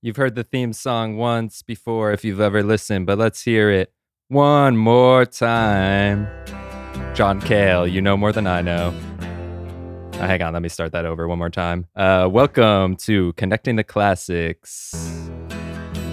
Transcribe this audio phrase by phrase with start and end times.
[0.00, 3.92] You've heard the theme song once before if you've ever listened, but let's hear it
[4.28, 6.28] one more time.
[7.16, 8.94] John Cale, you know more than I know.
[10.12, 11.88] Uh, hang on, let me start that over one more time.
[11.96, 14.94] Uh, welcome to Connecting the Classics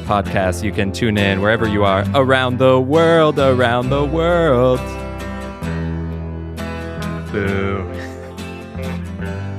[0.08, 0.64] podcast.
[0.64, 4.80] You can tune in wherever you are around the world, around the world.
[7.32, 8.12] Boo.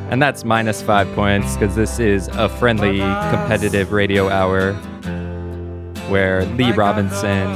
[0.09, 4.73] And that's minus five points because this is a friendly, competitive radio hour
[6.09, 7.47] where Lee Robinson,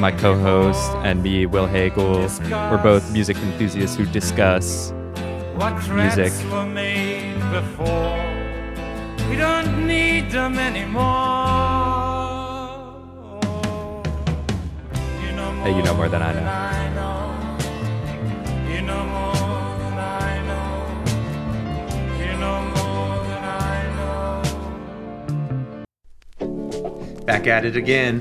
[0.00, 2.28] my co host, and me, Will Hagle,
[2.70, 4.92] we're both music enthusiasts who discuss
[5.88, 6.32] music.
[6.50, 8.20] Were made before.
[9.30, 11.02] We don't need them anymore.
[15.22, 16.40] You know more Hey, you know more than I know.
[16.40, 17.13] than I know.
[27.26, 28.20] Back at it again.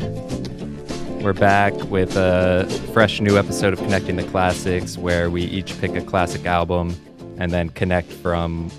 [1.22, 5.94] We're back with a fresh new episode of Connecting the Classics where we each pick
[5.96, 6.96] a classic album
[7.38, 8.72] and then connect from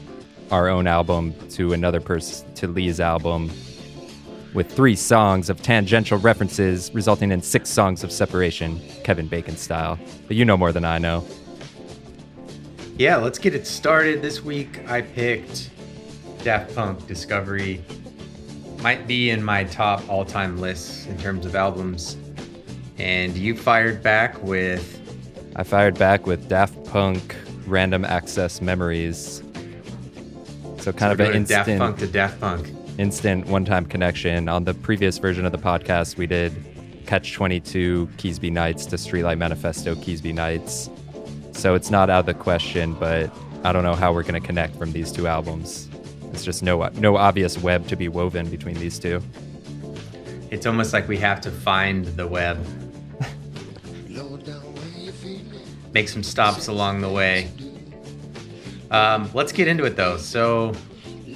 [0.50, 3.50] our own album to another person, to Lee's album,
[4.54, 9.98] with three songs of tangential references, resulting in six songs of separation, Kevin Bacon style.
[10.26, 11.22] But you know more than I know.
[12.96, 14.22] Yeah, let's get it started.
[14.22, 15.68] This week I picked
[16.42, 17.84] Daft Punk Discovery.
[18.84, 22.18] Might be in my top all time lists in terms of albums.
[22.98, 25.00] And you fired back with
[25.56, 27.34] I fired back with Daft Punk
[27.66, 29.42] Random Access Memories.
[30.80, 31.78] So kind of we're an doing Daft.
[31.78, 32.74] Punk to Daft Punk.
[32.98, 34.50] instant one-time connection.
[34.50, 36.52] On the previous version of the podcast, we did
[37.06, 40.90] Catch 22 Keasbey Nights to Streetlight Manifesto Keasbey Nights.
[41.52, 44.46] So it's not out of the question, but I don't know how we're going to
[44.46, 45.88] connect from these two albums.
[46.34, 49.22] It's just no no obvious web to be woven between these two.
[50.50, 52.58] It's almost like we have to find the web.
[55.92, 57.48] Make some stops along the way.
[58.90, 60.16] Um, let's get into it though.
[60.16, 60.72] So,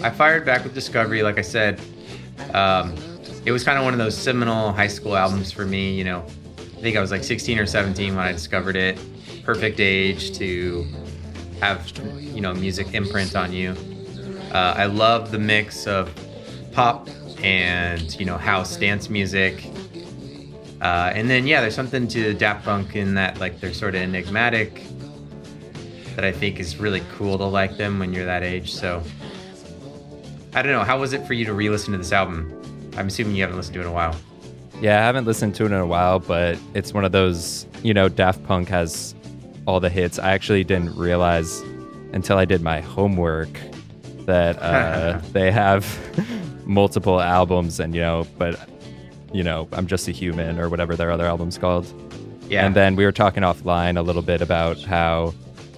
[0.02, 1.22] I fired back with Discovery.
[1.22, 1.80] Like I said,
[2.52, 2.96] um,
[3.44, 5.94] it was kind of one of those seminal high school albums for me.
[5.94, 6.26] You know,
[6.58, 8.98] I think I was like 16 or 17 when I discovered it.
[9.44, 10.84] Perfect age to
[11.60, 11.88] have
[12.34, 13.76] you know music imprint on you.
[14.52, 16.12] Uh, I love the mix of
[16.72, 17.08] pop
[17.42, 19.70] and you know house dance music.
[20.80, 24.02] Uh, and then yeah, there's something to Daft Punk in that like they're sort of
[24.02, 24.82] enigmatic
[26.14, 28.72] that I think is really cool to like them when you're that age.
[28.74, 29.02] So
[30.54, 30.84] I don't know.
[30.84, 32.54] How was it for you to re-listen to this album?
[32.96, 34.16] I'm assuming you haven't listened to it in a while.
[34.80, 37.92] Yeah, I haven't listened to it in a while, but it's one of those, you
[37.92, 39.14] know, Daft Punk has
[39.66, 40.18] all the hits.
[40.18, 41.60] I actually didn't realize
[42.12, 43.60] until I did my homework
[44.28, 45.84] that uh, they have
[46.66, 48.58] multiple albums and, you know, but,
[49.32, 51.86] you know, I'm just a human or whatever their other album's called.
[52.48, 52.64] Yeah.
[52.64, 55.34] And then we were talking offline a little bit about how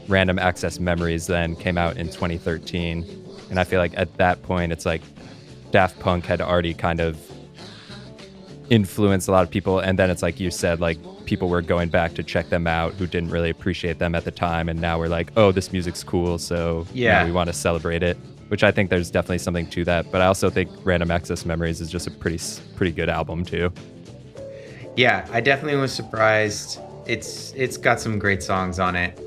[0.09, 3.05] Random Access Memories then came out in 2013.
[3.51, 5.03] And I feel like at that point, it's like
[5.73, 7.19] Daft Punk had already kind of
[8.71, 9.81] influenced a lot of people.
[9.81, 12.95] And then it's like you said, like people were going back to check them out
[12.95, 14.69] who didn't really appreciate them at the time.
[14.69, 16.39] And now we're like, oh, this music's cool.
[16.39, 17.25] So Yeah.
[17.25, 18.17] we want to celebrate it.
[18.51, 20.11] Which I think there's definitely something to that.
[20.11, 22.41] But I also think Random Access Memories is just a pretty,
[22.75, 23.73] pretty good album too.
[24.97, 26.81] Yeah, I definitely was surprised.
[27.07, 29.19] It's it's got some great songs on it.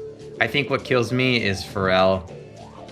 [0.42, 2.30] I think what kills me is Pharrell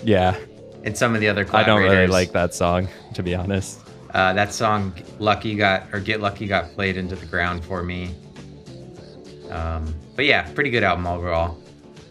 [0.03, 0.38] Yeah.
[0.86, 3.81] and some of the other I don't really like that song, to be honest.
[4.13, 8.16] Uh, that song "Lucky" got or "Get Lucky" got played into the ground for me.
[9.50, 11.58] Um, but yeah, pretty good album overall.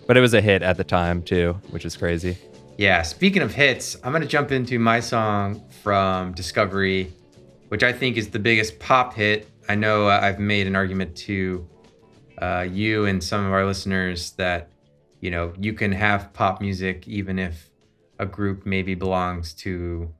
[0.06, 2.37] But it was a hit at the time too, which is crazy.
[2.80, 7.12] Yeah, speaking of hits, I'm gonna jump into my song from Discovery,
[7.68, 9.50] which I think is the biggest pop hit.
[9.68, 11.69] I know uh, I've made an argument to
[12.38, 14.70] uh, you and some of our listeners that
[15.20, 17.69] you know you can have pop music even if
[18.19, 20.10] a group maybe belongs to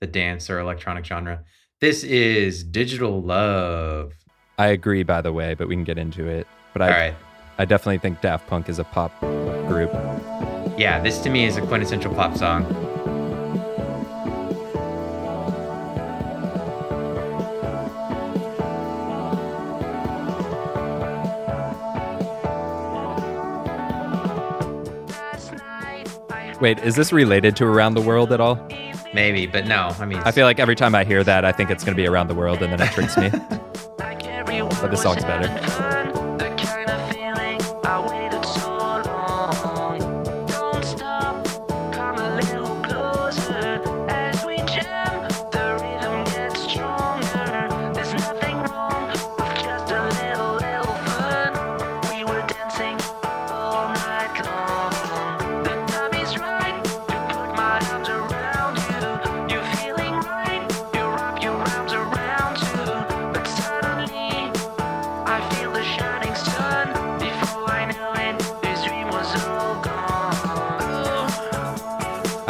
[0.00, 1.44] the dance or electronic genre.
[1.78, 4.14] This is Digital Love.
[4.56, 6.46] I agree, by the way, but we can get into it.
[6.72, 7.14] But I, right.
[7.58, 9.20] I definitely think Daft Punk is a pop
[9.68, 9.92] group.
[10.80, 12.64] Yeah, this to me is a quintessential pop song.
[26.62, 28.66] Wait, is this related to Around the World at all?
[29.12, 29.94] Maybe, but no.
[29.98, 32.02] I mean, I feel like every time I hear that, I think it's going to
[32.02, 33.30] be Around the World, and then it tricks me.
[34.80, 35.99] But this song's better.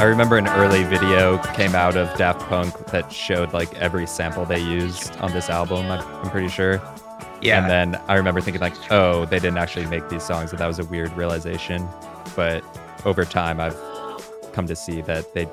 [0.01, 4.47] I remember an early video came out of Daft Punk that showed like every sample
[4.47, 5.91] they used on this album.
[5.91, 6.81] I'm, pretty sure.
[7.43, 7.61] Yeah.
[7.61, 10.67] And then I remember thinking like, oh, they didn't actually make these songs, and that
[10.67, 11.87] was a weird realization.
[12.35, 12.65] But
[13.05, 13.77] over time, I've
[14.55, 15.47] come to see that they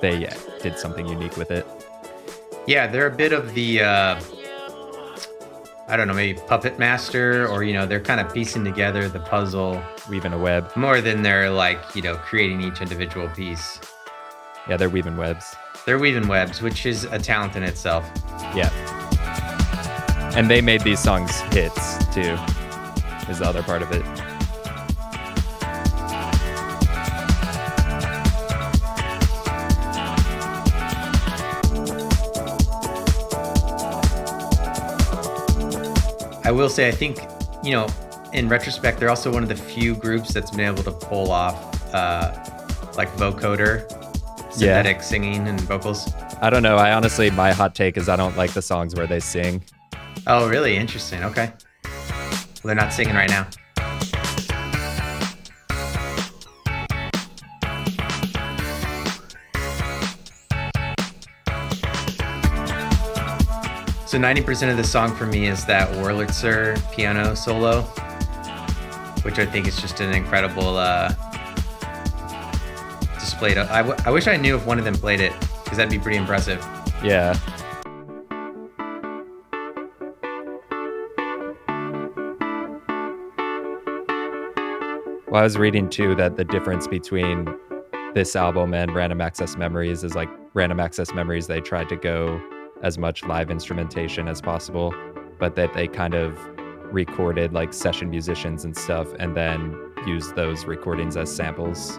[0.00, 1.66] they did something unique with it.
[2.66, 4.20] Yeah, they're a bit of the uh,
[5.88, 9.20] I don't know, maybe puppet master, or you know, they're kind of piecing together the
[9.20, 10.70] puzzle Weaving a web.
[10.76, 13.80] more than they're like you know creating each individual piece.
[14.68, 15.56] Yeah, they're weaving webs.
[15.86, 18.04] They're weaving webs, which is a talent in itself.
[18.54, 18.68] Yeah.
[20.36, 22.36] And they made these songs hits too,
[23.30, 24.04] is the other part of it.
[36.48, 37.18] I will say, I think,
[37.62, 37.86] you know,
[38.32, 41.94] in retrospect, they're also one of the few groups that's been able to pull off
[41.94, 42.32] uh,
[42.96, 43.86] like vocoder,
[44.50, 46.10] synthetic singing and vocals.
[46.40, 46.76] I don't know.
[46.76, 49.62] I honestly, my hot take is I don't like the songs where they sing.
[50.26, 50.74] Oh, really?
[50.74, 51.22] Interesting.
[51.22, 51.52] Okay.
[51.84, 53.46] Well, they're not singing right now.
[64.18, 67.82] So 90% of the song for me is that Wurlitzer piano solo,
[69.22, 71.10] which I think is just an incredible uh,
[73.14, 73.54] display.
[73.54, 75.32] To, I, w- I wish I knew if one of them played it,
[75.62, 76.58] because that'd be pretty impressive.
[77.00, 77.38] Yeah.
[85.28, 87.46] Well, I was reading too that the difference between
[88.14, 92.42] this album and Random Access Memories is like Random Access Memories, they tried to go
[92.82, 94.94] as much live instrumentation as possible,
[95.38, 96.38] but that they kind of
[96.92, 99.76] recorded like session musicians and stuff and then
[100.06, 101.98] used those recordings as samples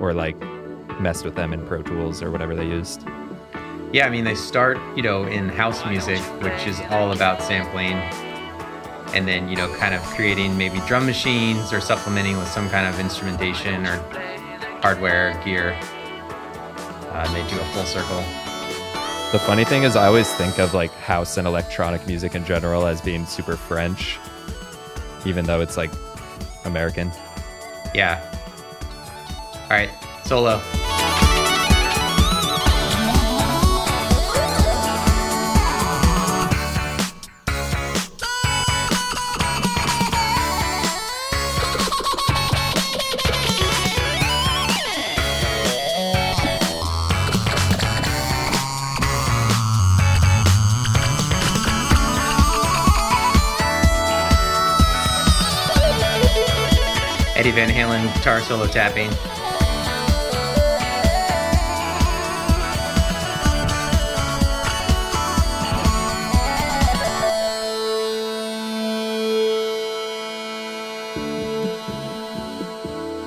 [0.00, 0.36] or like
[1.00, 3.06] messed with them in Pro Tools or whatever they used.
[3.92, 7.94] Yeah, I mean, they start, you know, in house music, which is all about sampling,
[9.14, 12.86] and then, you know, kind of creating maybe drum machines or supplementing with some kind
[12.86, 13.96] of instrumentation or
[14.82, 15.70] hardware gear.
[15.72, 18.45] Uh, and they do a full circle.
[19.32, 22.86] The funny thing is, I always think of like house and electronic music in general
[22.86, 24.18] as being super French,
[25.26, 25.90] even though it's like
[26.64, 27.10] American.
[27.92, 28.22] Yeah.
[29.64, 29.90] All right,
[30.24, 30.62] solo.
[57.46, 59.08] Eddie Van Halen guitar solo tapping.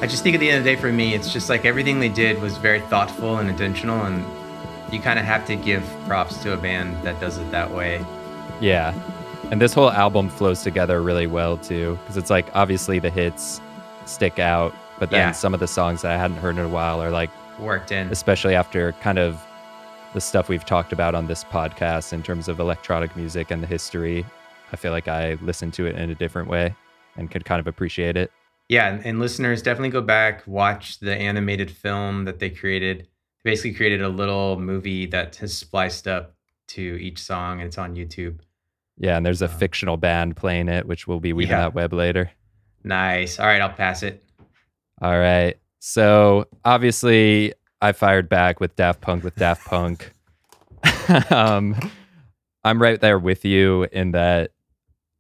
[0.02, 2.02] I just think at the end of the day, for me, it's just like everything
[2.02, 4.26] they did was very thoughtful and intentional, and
[4.92, 8.06] you kind of have to give props to a band that does it that way.
[8.60, 8.94] Yeah.
[9.50, 13.62] And this whole album flows together really well too, because it's like obviously the hits
[14.10, 15.32] stick out, but then Yeah.
[15.32, 18.08] some of the songs that I hadn't heard in a while are like, Worked in.
[18.10, 19.40] especially after kind of
[20.14, 23.68] the stuff we've talked about on this podcast in terms of electronic music and the
[23.68, 24.26] history.
[24.72, 26.76] I feel like I listened to it in a different way
[27.18, 28.32] and could kind of appreciate it.
[28.70, 33.08] Yeah, and, listeners definitely go back, watch the animated film that they created.
[33.44, 36.36] They basically created a little movie that has spliced up
[36.70, 38.40] to each song, and it's on YouTube.
[38.98, 41.62] Yeah, and there's a Uh, fictional band playing it, which will be weaving Yeah.
[41.62, 42.32] that web later.
[42.84, 43.40] Nice.
[43.40, 44.24] All right, I'll pass it.
[45.02, 45.58] All right.
[45.80, 50.14] So obviously, I fired back with Daft Punk with Daft Punk.
[51.32, 51.76] um,
[52.64, 54.52] I'm right there with you in that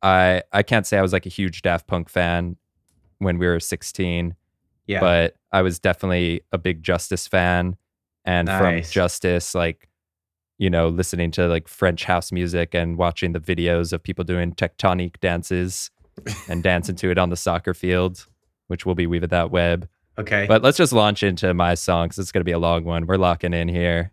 [0.01, 2.58] I I can't say I was like a huge Daft Punk fan
[3.20, 4.36] when we were 16,
[4.88, 5.00] Yeah.
[5.01, 7.75] but I was definitely a big Justice fan,
[8.25, 9.88] and from Justice, like
[10.58, 14.54] you know, listening to like French house music and watching the videos of people doing
[14.54, 15.89] tectonic dances
[16.47, 18.25] and dancing to it on the soccer field,
[18.67, 19.88] which will be weaving that web.
[20.17, 20.45] okay.
[20.47, 23.05] But let's just launch into my song because it's going to be a long one.
[23.07, 24.11] We're locking in here.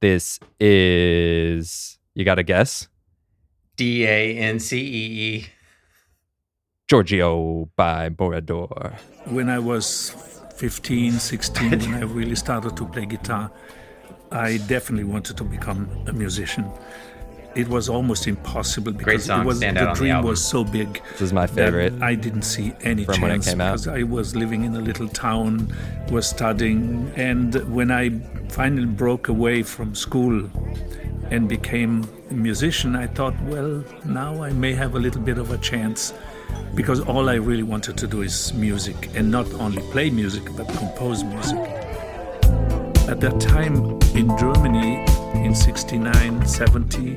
[0.00, 2.88] This is, you got to guess?
[3.76, 5.46] D A N C E E.
[6.88, 8.98] Giorgio by Moroder.
[9.26, 10.10] When I was
[10.56, 13.50] 15, 16, when I really started to play guitar,
[14.32, 16.70] I definitely wanted to become a musician.
[17.54, 21.02] It was almost impossible because song, it was the on the dream was so big.
[21.12, 21.92] This is my favorite.
[22.00, 23.72] I didn't see any from chance came out.
[23.72, 25.74] because I was living in a little town,
[26.10, 28.10] was studying, and when I
[28.48, 30.48] finally broke away from school
[31.30, 35.50] and became a musician, I thought, well, now I may have a little bit of
[35.50, 36.12] a chance
[36.74, 40.68] because all I really wanted to do is music and not only play music but
[40.68, 41.58] compose music.
[43.08, 45.04] At that time in Germany,
[45.34, 47.16] in 69, 70,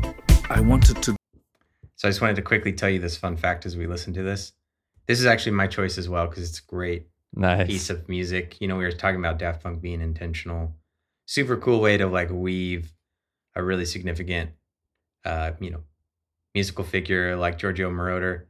[0.53, 1.15] I wanted to
[1.95, 4.21] So I just wanted to quickly tell you this fun fact as we listen to
[4.21, 4.51] this.
[5.07, 7.67] This is actually my choice as well because it's a great Nice.
[7.67, 8.57] piece of music.
[8.59, 10.75] You know, we were talking about Daft Punk being intentional.
[11.25, 12.91] Super cool way to like weave
[13.55, 14.51] a really significant,
[15.23, 15.83] uh, you know,
[16.53, 18.47] musical figure like Giorgio Moroder.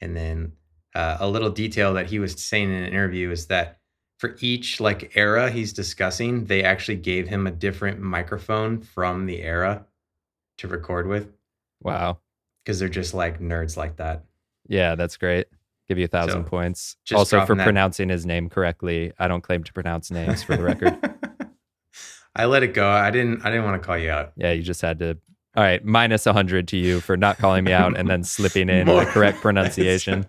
[0.00, 0.52] And then
[0.92, 3.78] uh, a little detail that he was saying in an interview is that
[4.18, 9.40] for each like era he's discussing, they actually gave him a different microphone from the
[9.40, 9.86] era
[10.58, 11.28] to record with
[11.82, 12.18] Wow.
[12.64, 14.24] because they're just like nerds like that.
[14.68, 15.46] Yeah, that's great.
[15.88, 16.96] Give you a thousand So, points.
[17.04, 19.12] just Also for that- pronouncing his name correctly.
[19.18, 20.96] I don't claim to pronounce names for the record.
[22.36, 22.88] I let it go.
[22.88, 23.44] I didn't.
[23.46, 24.32] I didn't want to call you out.
[24.36, 25.18] yeah, you just had to.
[25.56, 28.86] All right, minus 100 to you for not calling me out and then slipping in
[28.88, 30.26] the correct pronunciation.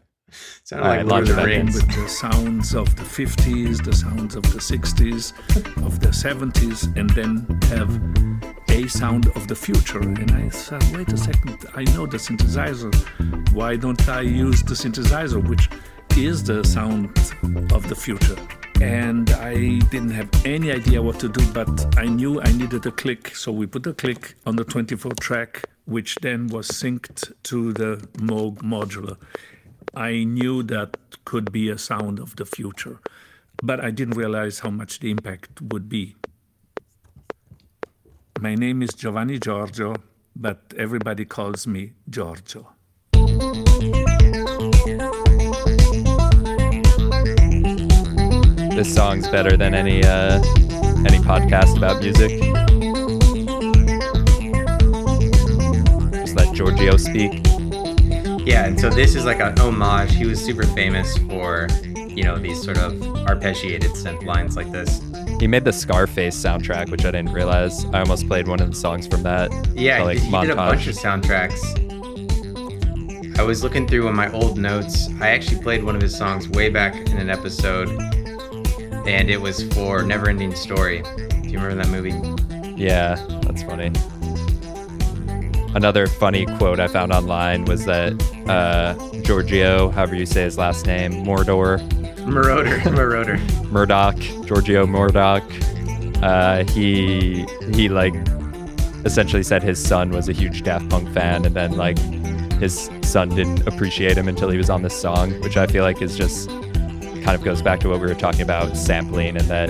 [0.65, 1.65] Sounded like right, Lord launch of the it back in.
[1.65, 1.75] Rings.
[1.75, 5.33] with the sounds of the 50s, the sounds of the 60s,
[5.85, 10.01] of the 70s, and then have a sound of the future.
[10.01, 12.93] And I said, wait a second, I know the synthesizer.
[13.53, 15.69] Why don't I use the synthesizer, which
[16.17, 17.07] is the sound
[17.71, 18.35] of the future?
[18.81, 22.91] And I didn't have any idea what to do, but I knew I needed a
[22.91, 23.33] click.
[23.33, 28.05] So we put a click on the 24 track, which then was synced to the
[28.17, 29.15] Moog modular.
[29.95, 32.99] I knew that could be a sound of the future,
[33.63, 36.17] but I didn't realize how much the impact would be.
[38.41, 39.95] My name is Giovanni Giorgio,
[40.35, 42.67] but everybody calls me Giorgio.
[48.75, 50.41] This song's better than any uh,
[51.07, 52.41] any podcast about music.
[56.11, 57.41] Just let Giorgio speak.
[58.45, 60.13] Yeah, and so this is like an homage.
[60.13, 62.91] He was super famous for, you know, these sort of
[63.25, 64.99] arpeggiated synth lines like this.
[65.39, 67.85] He made the Scarface soundtrack, which I didn't realize.
[67.85, 69.51] I almost played one of the songs from that.
[69.75, 71.61] Yeah, he, like, did, he did a bunch of soundtracks.
[73.37, 75.09] I was looking through on my old notes.
[75.19, 77.89] I actually played one of his songs way back in an episode,
[79.07, 81.01] and it was for Neverending Story.
[81.01, 82.13] Do you remember that movie?
[82.81, 83.91] Yeah, that's funny.
[85.75, 88.13] Another funny quote I found online was that
[88.47, 91.79] uh, Giorgio, however you say his last name, Mordor,
[92.25, 93.37] Marauder, Marauder.
[93.69, 95.43] Murdoch, Giorgio Murdoch,
[96.23, 98.13] uh, he he like
[99.03, 101.97] essentially said his son was a huge Daft Punk fan, and then like
[102.53, 106.01] his son didn't appreciate him until he was on this song, which I feel like
[106.01, 109.69] is just kind of goes back to what we were talking about sampling, and that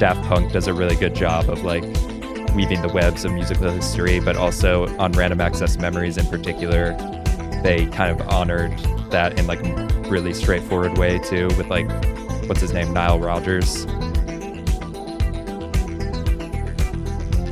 [0.00, 1.84] Daft Punk does a really good job of like
[2.54, 6.92] weaving the webs of musical history, but also on Random Access Memories in particular,
[7.62, 8.76] they kind of honored
[9.10, 11.88] that in like a really straightforward way too, with like
[12.48, 13.86] what's his name, Nile Rodgers.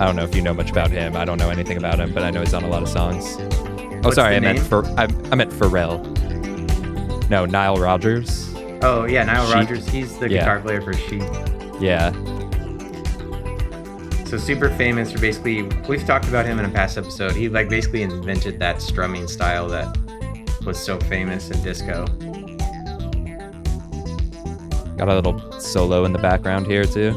[0.00, 1.14] I don't know if you know much about him.
[1.14, 3.36] I don't know anything about him, but I know he's on a lot of songs.
[3.38, 6.00] Oh, What's sorry, I meant for I, I meant Pharrell.
[7.28, 8.50] No, Nile Rodgers.
[8.82, 9.54] Oh yeah, Nile Chic.
[9.54, 9.86] Rodgers.
[9.88, 10.38] He's the Yeah.
[10.40, 11.22] guitar player for Chic.
[11.80, 12.12] Yeah,
[14.30, 15.62] So super famous for basically.
[15.88, 17.32] We've talked about him in a past episode.
[17.32, 19.98] He like basically invented that strumming style that
[20.64, 22.06] was so famous in disco.
[24.96, 27.10] got a little solo in the background here too.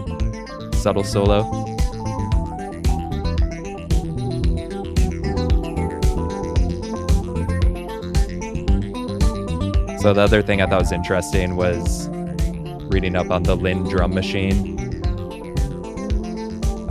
[0.73, 1.43] Subtle solo.
[9.99, 12.09] So the other thing I thought was interesting was
[12.91, 14.72] reading up on the Linn drum machine.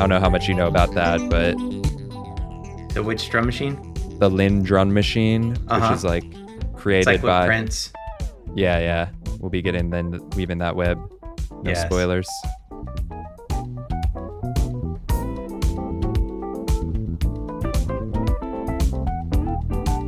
[0.02, 1.56] I don't know how much you know about that, but
[2.92, 3.94] The which Drum Machine.
[4.18, 5.90] the Linn drum machine, Uh-huh.
[5.90, 6.24] which is like
[6.74, 7.92] created like by Prince.
[8.56, 9.10] Yeah, yeah.
[9.38, 10.98] We'll be getting then weaving that web.
[11.52, 11.82] No Yes.
[11.82, 12.26] spoilers.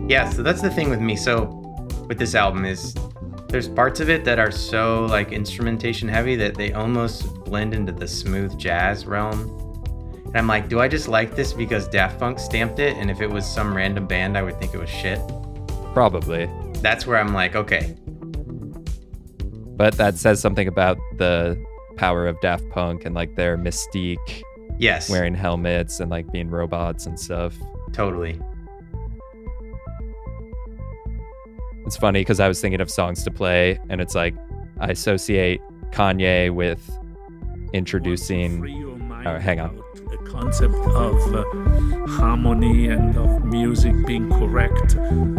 [0.06, 1.16] Yeah, so that's the thing with me.
[1.16, 1.44] So
[2.08, 2.94] with this album is
[3.48, 7.92] there's parts of it that are so like instrumentation heavy that they almost blend into
[7.92, 9.60] the smooth jazz realm.
[10.34, 12.96] And I'm like, do I just like this because Daft Punk stamped it?
[12.96, 15.20] And if it was some random band, I would think it was shit.
[15.92, 16.50] Probably.
[16.80, 17.94] That's where I'm like, okay,
[19.76, 21.56] But that says something about the
[21.96, 24.42] power of Daft Punk and like their mystique,
[24.76, 27.54] yes, wearing helmets and like being robots and stuff.
[27.92, 28.40] totally.
[31.86, 34.34] It's funny because I was thinking of songs to play, and it's like
[34.80, 35.60] I associate
[35.92, 36.90] Kanye with
[37.72, 38.60] introducing.
[39.24, 39.82] Mind Oh, hang on.
[40.10, 41.44] The concept of uh,
[42.06, 44.96] harmony and of music being correct.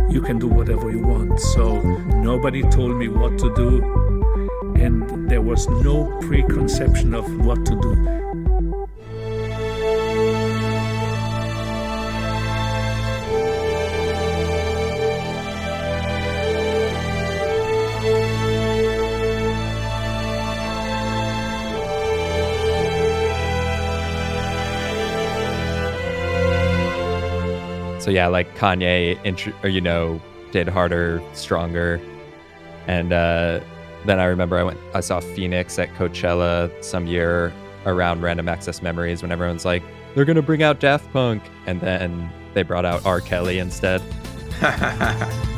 [0.09, 1.39] You can do whatever you want.
[1.39, 1.79] So
[2.15, 3.83] nobody told me what to do,
[4.75, 8.14] and there was no preconception of what to do.
[28.05, 30.21] So yeah, like Kanye, intro, or you know,
[30.51, 31.99] did harder, stronger,
[32.85, 33.61] and uh,
[34.05, 37.51] then I remember I went, I saw Phoenix at Coachella some year
[37.87, 39.81] around Random Access Memories when everyone's like,
[40.13, 43.21] they're gonna bring out Daft Punk, and then they brought out R.
[43.21, 44.03] Kelly instead.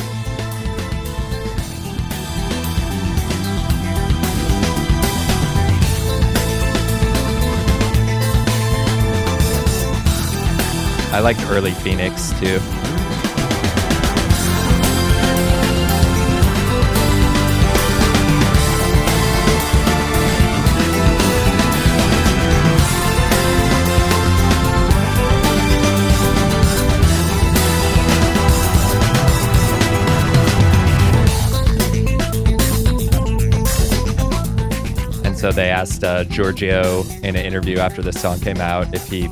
[11.17, 12.59] I liked early Phoenix too.
[35.25, 39.09] And so they asked uh, Giorgio in an interview after the song came out if
[39.09, 39.27] he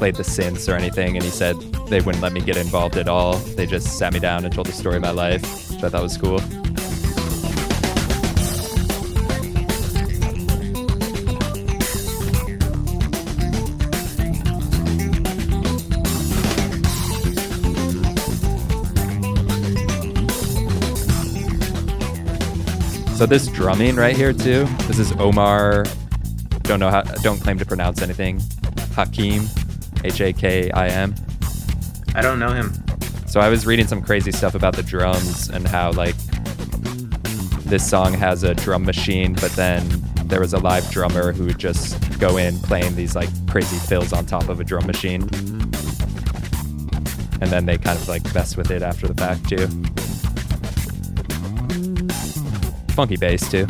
[0.00, 3.06] played the synths or anything, and he said they wouldn't let me get involved at
[3.06, 3.34] all.
[3.34, 6.02] They just sat me down and told the story of my life, which I thought
[6.02, 6.38] was cool.
[23.18, 24.64] So this drumming right here too.
[24.88, 25.84] This is Omar.
[26.62, 27.02] Don't know how.
[27.22, 28.40] Don't claim to pronounce anything.
[28.94, 29.42] Hakim,
[30.04, 31.14] H A K I M.
[32.14, 32.72] I don't know him.
[33.26, 36.16] So I was reading some crazy stuff about the drums and how like
[37.64, 39.86] this song has a drum machine, but then
[40.24, 44.12] there was a live drummer who would just go in playing these like crazy fills
[44.12, 45.22] on top of a drum machine.
[47.40, 49.66] And then they kind of like mess with it after the fact too.
[52.94, 53.66] Funky bass too.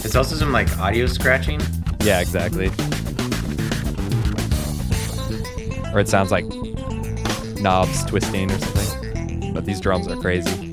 [0.00, 1.60] There's also some like audio scratching.
[2.00, 2.70] Yeah, exactly.
[5.96, 6.44] Or it sounds like
[7.62, 9.54] knobs twisting or something.
[9.54, 10.65] But these drums are crazy.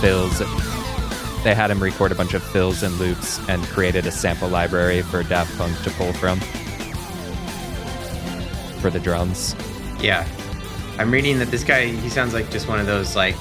[0.00, 0.38] Fills.
[1.44, 5.02] They had him record a bunch of fills and loops and created a sample library
[5.02, 6.38] for Daft Punk to pull from
[8.80, 9.54] for the drums.
[10.00, 10.26] Yeah.
[10.98, 13.36] I'm reading that this guy, he sounds like just one of those like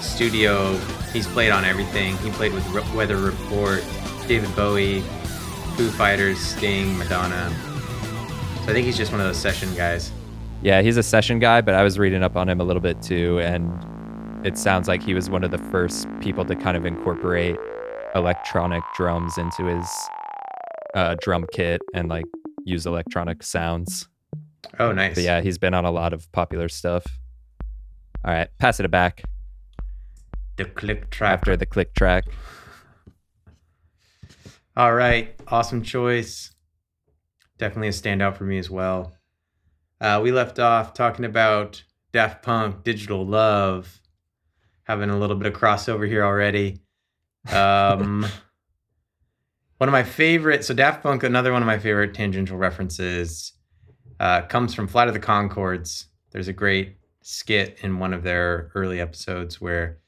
[0.00, 0.76] studio,
[1.12, 2.16] he's played on everything.
[2.18, 3.84] He played with Re- Weather Report,
[4.26, 5.00] David Bowie,
[5.76, 7.54] Foo Fighters, Sting, Madonna.
[8.64, 10.10] So I think he's just one of those session guys.
[10.62, 13.00] Yeah, he's a session guy, but I was reading up on him a little bit
[13.00, 13.70] too, and
[14.44, 17.56] it sounds like he was one of the first people to kind of incorporate
[18.14, 19.88] electronic drums into his
[20.94, 22.24] uh, drum kit and like
[22.64, 24.08] use electronic sounds.
[24.78, 25.14] Oh, nice.
[25.14, 27.04] But yeah, he's been on a lot of popular stuff.
[28.24, 29.22] All right, pass it back
[30.56, 31.34] The click track.
[31.34, 32.24] after the click track.
[34.76, 35.34] All right.
[35.48, 36.52] Awesome choice.
[37.58, 39.12] Definitely a standout for me as well.
[40.00, 44.00] Uh, we left off talking about Daft Punk, Digital Love,
[44.88, 46.80] having a little bit of crossover here already.
[47.52, 48.26] Um,
[49.78, 53.52] One of my favorite, so Daft Punk, another one of my favorite tangential references,
[54.18, 56.06] uh, comes from Flight of the Conchords.
[56.32, 59.98] There's a great skit in one of their early episodes where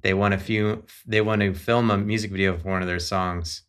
[0.00, 2.98] they want to few, they want to film a music video for one of their
[2.98, 3.64] songs,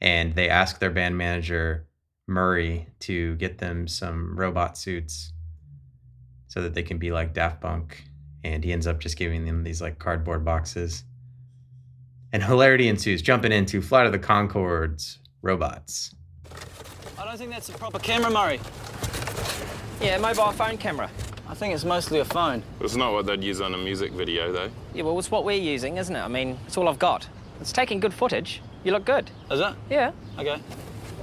[0.00, 1.88] and they ask their band manager
[2.28, 5.32] Murray to get them some robot suits
[6.46, 8.04] so that they can be like Daft Punk,
[8.44, 11.04] and he ends up just giving them these like cardboard boxes
[12.32, 16.14] and hilarity ensues, jumping into Flight of the Conchords robots.
[17.18, 18.60] I don't think that's a proper camera, Murray.
[20.00, 21.10] Yeah, mobile phone camera.
[21.48, 22.62] I think it's mostly a phone.
[22.80, 24.70] It's not what they'd use on a music video, though.
[24.94, 26.20] Yeah, well, it's what we're using, isn't it?
[26.20, 27.28] I mean, it's all I've got.
[27.60, 28.62] It's taking good footage.
[28.84, 29.30] You look good.
[29.50, 29.74] Is it?
[29.90, 30.12] Yeah.
[30.38, 30.60] Okay.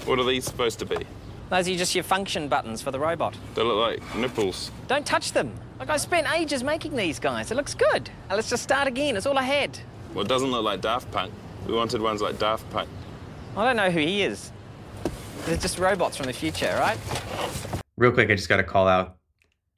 [0.05, 0.97] What are these supposed to be?
[1.49, 3.35] Those are just your function buttons for the robot.
[3.55, 4.69] They look like nipples.
[4.87, 5.53] Don't touch them.
[5.79, 7.51] Like, I spent ages making these guys.
[7.51, 8.09] It looks good.
[8.29, 9.15] Now, let's just start again.
[9.15, 9.77] It's all I had.
[10.13, 11.31] Well, it doesn't look like Daft Punk.
[11.67, 12.89] We wanted ones like Daft Punk.
[13.55, 14.51] I don't know who he is.
[15.45, 16.97] They're just robots from the future, right?
[17.95, 19.17] Real quick, I just got to call out.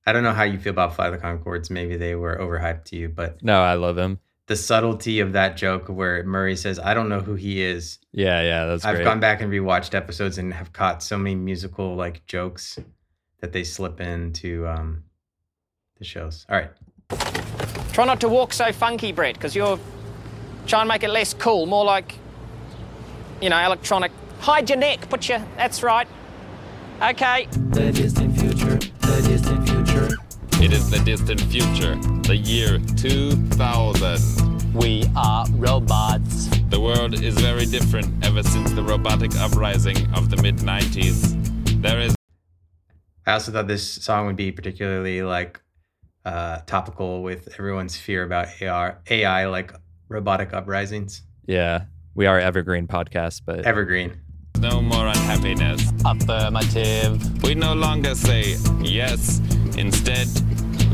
[0.06, 1.70] I don't know how you feel about Fly the Conchords.
[1.70, 4.20] Maybe they were overhyped to you, but No, I love them.
[4.48, 8.00] the subtlety of that joke where Murray says, I don't know who he is.
[8.14, 9.04] Yeah, yeah, that's I've great.
[9.04, 12.80] gone back and rewatched episodes and have caught so many musical like jokes
[13.42, 15.04] that they slip into um,
[16.00, 16.46] the shows.
[16.50, 16.72] All right.
[17.92, 19.78] Try not to walk so funky, Brett, because you're
[20.66, 22.16] trying to make it less cool, more like,
[23.42, 24.12] you know, electronic.
[24.40, 25.40] Hide your neck, put your.
[25.58, 26.08] That's right.
[27.02, 27.48] Okay.
[27.72, 30.18] The distant future, the distant future.
[30.64, 34.74] It is the distant future, the year 2000.
[34.74, 36.48] We are robots.
[36.70, 41.36] The world is very different ever since the robotic uprising of the mid 90s.
[41.82, 42.16] There is
[43.26, 45.60] I also thought this song would be particularly like
[46.26, 49.74] uh, topical with everyone's fear about AR, AI, like
[50.10, 51.22] robotic uprisings.
[51.46, 54.20] yeah, we are Evergreen podcast, but Evergreen.
[54.60, 55.82] no more unhappiness.
[56.06, 57.44] Affirmative.
[57.44, 59.40] We no longer say yes,
[59.78, 60.28] instead,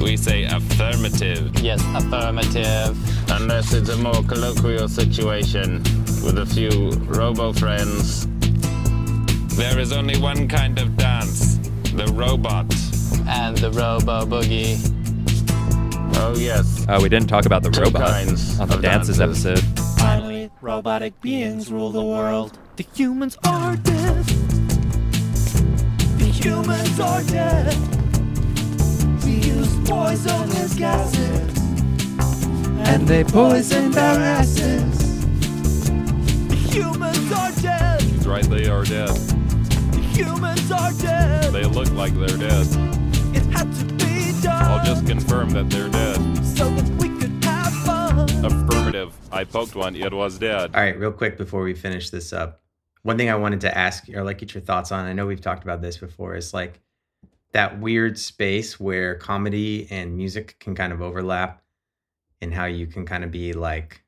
[0.02, 1.58] we say affirmative.
[1.62, 2.96] Yes, affirmative.
[3.32, 5.82] Unless it's a more colloquial situation
[6.24, 8.28] with a few robo friends.
[9.58, 11.56] There is only one kind of dance
[11.96, 12.66] the robot.
[13.28, 14.78] And the robo boogie.
[16.18, 16.86] Oh, yes.
[16.90, 19.46] oh, we didn't talk about the Two robot kinds on the of dances dances.
[19.46, 19.80] episode.
[20.00, 22.58] Finally, robotic beings rule the world.
[22.78, 24.26] The humans are dead.
[26.18, 27.76] The humans are dead.
[29.24, 31.58] We use poisonous gases.
[32.88, 35.00] And they poisoned our asses.
[36.48, 38.02] The humans are dead.
[38.02, 39.10] He's right, they are dead.
[39.10, 41.52] The humans are dead.
[41.54, 42.68] They look like they're dead.
[43.36, 43.95] It had to be done.
[44.48, 46.46] I'll just confirm that they're dead.
[46.46, 48.30] so that we could have fun.
[48.46, 49.14] Affirmative.
[49.32, 50.76] I poked one, it was dead.
[50.76, 52.62] All right, real quick before we finish this up,
[53.04, 55.06] one thing I wanted to ask or like get your thoughts on.
[55.06, 56.36] I know we've talked about this before.
[56.36, 56.82] Is like
[57.54, 61.62] that weird space where comedy and music can kind of overlap,
[62.42, 64.04] and how you can kind of be like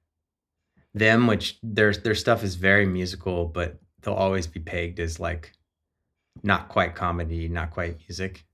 [0.94, 5.54] them, which their their stuff is very musical, but they'll always be pegged as like
[6.44, 8.47] not quite comedy, not quite music.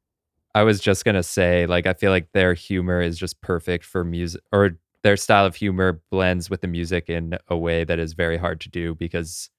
[0.55, 4.03] I was just gonna say, like, I feel like their humor is just perfect for
[4.03, 8.13] music, or their style of humor blends with the music in a way that is
[8.13, 9.49] very hard to do because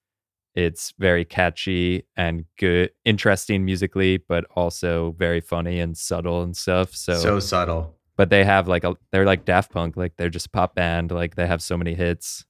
[0.55, 6.95] it's very catchy and good, interesting musically, but also very funny and subtle and stuff.
[6.95, 7.93] So, so subtle.
[8.15, 11.35] but they have like a, they're like Daft Punk, like they're just pop band, like
[11.35, 12.45] they have so many hits.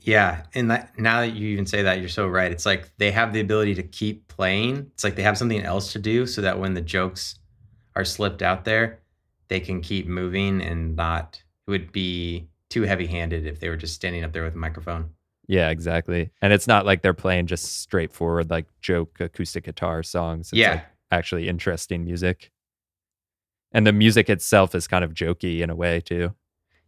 [0.00, 2.52] Yeah, and that, now that you even say that, you're so right.
[2.52, 4.90] It's like they have the ability to keep playing.
[4.94, 7.36] It's like they have something else to do, so that when the jokes
[7.96, 9.00] are slipped out there,
[9.48, 11.42] they can keep moving and not.
[11.66, 15.10] It would be too heavy-handed if they were just standing up there with a microphone.
[15.48, 16.30] Yeah, exactly.
[16.42, 20.48] And it's not like they're playing just straightforward like joke acoustic guitar songs.
[20.48, 20.70] It's Yeah.
[20.72, 22.50] like actually interesting music.
[23.72, 26.34] And the music itself is kind of jokey in a way too.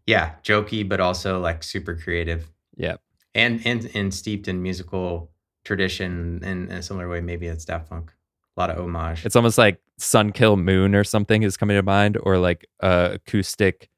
[0.07, 2.97] Yeah, jokey, but also like super creative Yeah.
[3.35, 5.31] and and and steeped in musical
[5.65, 7.21] tradition in, in a similar way.
[7.21, 8.13] Maybe it's Daft Punk.
[8.57, 9.25] A lot of homage.
[9.25, 13.13] It's almost like Sun Kil Moon or something is coming to mind, or like a
[13.15, 13.91] acoustic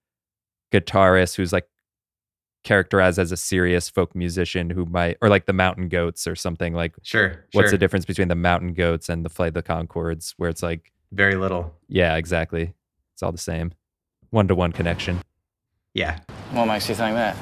[0.73, 1.67] guitarist who's like
[2.63, 6.75] characterized as a serious folk musician who might or like the Mountain Goats or something
[6.75, 7.47] like sure.
[7.53, 7.71] what's sure.
[7.71, 10.93] the difference between the Mountain Goats and the Flight of the Conchords, where it's like,
[11.13, 11.75] Very little.
[11.89, 12.75] yeah, exactly.
[13.15, 13.73] It's all the same.
[14.31, 15.21] One to one connection.
[15.95, 16.21] Yeah.
[16.53, 17.37] What makes you think that?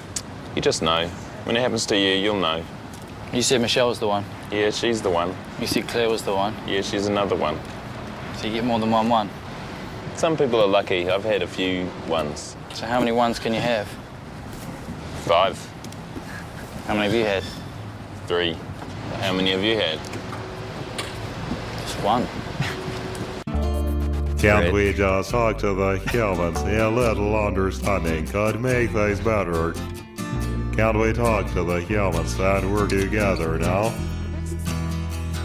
[0.55, 1.09] You just know.
[1.44, 2.64] When it happens to you, you'll know.
[3.33, 4.25] You said Michelle was the one.
[4.51, 5.37] Yeah, she's the one.
[5.61, 6.55] You said Claire was the one.
[6.66, 7.59] Yeah, she's another one.
[8.38, 9.29] So you get more than one one.
[10.14, 11.11] Some people are lucky.
[11.11, 12.57] I've had a few ones.
[12.72, 13.88] So how many ones can you have?
[15.24, 15.59] Five,
[16.87, 17.42] How many have you had?
[18.29, 18.57] three.
[19.20, 19.98] How many have you had?
[21.81, 22.27] Just one.
[24.38, 26.61] Can't we just talk to the humans?
[26.61, 29.72] A little understanding could make things better.
[30.77, 33.92] Can't we talk to the humans that we're together now?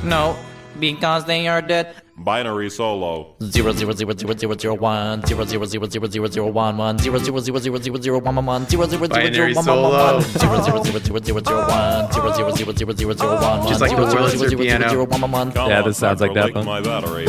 [0.04, 0.38] No,
[0.80, 2.03] because they are dead.
[2.24, 3.36] Binary solo.
[3.44, 6.98] Zero zero zero zero zero zero one zero zero zero zero zero zero one one
[6.98, 9.66] zero zero zero zero zero zero one one one zero zero zero Binary zero one
[9.66, 10.40] one one solo.
[10.40, 13.68] zero zero zero zero zero zero one zero zero zero zero zero zero one one
[13.68, 14.90] Just like zero the zero Wurlitzer zero zero piano.
[14.90, 15.52] zero one one one.
[15.52, 16.66] Come Yeah, on, this sounds like Pepper, that lick one.
[16.66, 17.26] my battery.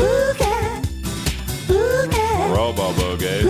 [2.54, 3.42] Robo Boogie.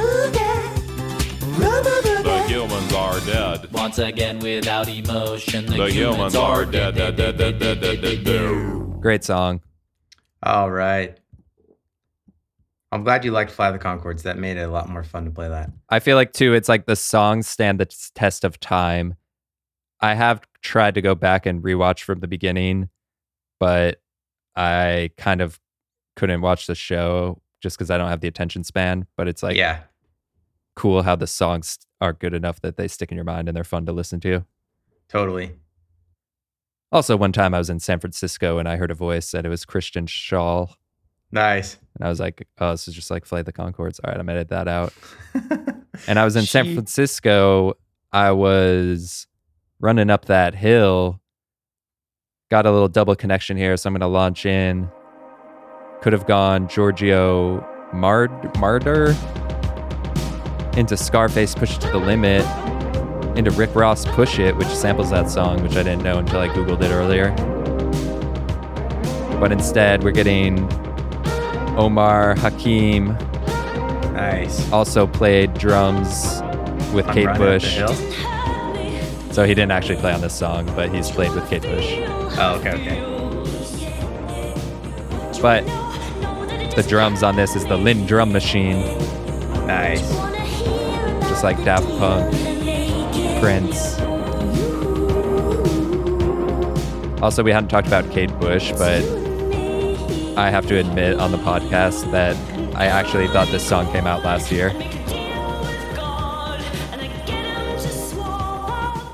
[2.24, 3.72] The humans are dead.
[3.72, 9.00] Once again, without emotion, The humans are dead, dead, dead, dead, dead, dead, dead, dead.
[9.00, 9.60] Great song.
[10.42, 11.18] All right.
[12.94, 14.22] I'm glad you liked Fly the Conchords.
[14.22, 15.68] That made it a lot more fun to play that.
[15.88, 19.16] I feel like too, it's like the songs stand the test of time.
[19.98, 22.88] I have tried to go back and rewatch from the beginning,
[23.58, 24.00] but
[24.54, 25.58] I kind of
[26.14, 29.08] couldn't watch the show just because I don't have the attention span.
[29.16, 29.80] But it's like yeah,
[30.76, 33.64] cool how the songs are good enough that they stick in your mind and they're
[33.64, 34.44] fun to listen to.
[35.08, 35.56] totally.
[36.92, 39.48] Also, one time I was in San Francisco and I heard a voice that it
[39.48, 40.76] was Kristen Schaal.
[41.34, 41.78] Nice.
[41.96, 43.98] And I was like, oh, this is just like Flight of the Conchords.
[44.02, 44.92] All right, I'm edit that out.
[46.08, 47.74] And I was in San Francisco.
[48.12, 49.28] I was
[49.78, 51.20] running up that hill.
[52.50, 54.90] Got a little double connection here, so I'm going to launch in.
[56.02, 59.14] Could have gone Giorgio Mard- Martyr
[60.76, 62.44] into Scarface Push It to the Limit,
[63.38, 66.48] into Rick Ross Push It, which samples that song, which I didn't know until I
[66.48, 67.30] Googled it earlier.
[69.38, 70.68] But instead, we're getting
[71.76, 73.08] Omar Hakim,
[74.14, 74.70] Nice.
[74.72, 76.40] also played drums
[76.92, 79.34] with I'm Kate running up the Bush.
[79.34, 81.94] So he didn't actually play on this song, but he's played with Kate Bush.
[82.38, 83.10] Oh, okay, okay.
[85.42, 85.64] But
[86.76, 88.80] the drums on this is the Linn drum machine,
[89.66, 90.08] Nice.
[91.28, 92.30] just like Daft Punk,
[93.40, 93.98] Prince.
[97.20, 99.02] Also, we hadn't talked about Kate Bush, but
[100.36, 102.36] I have to admit on the podcast that
[102.74, 104.70] I actually thought this song came out last year.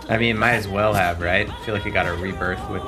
[0.09, 1.49] I mean, might as well have, right?
[1.49, 2.83] I feel like it got a rebirth with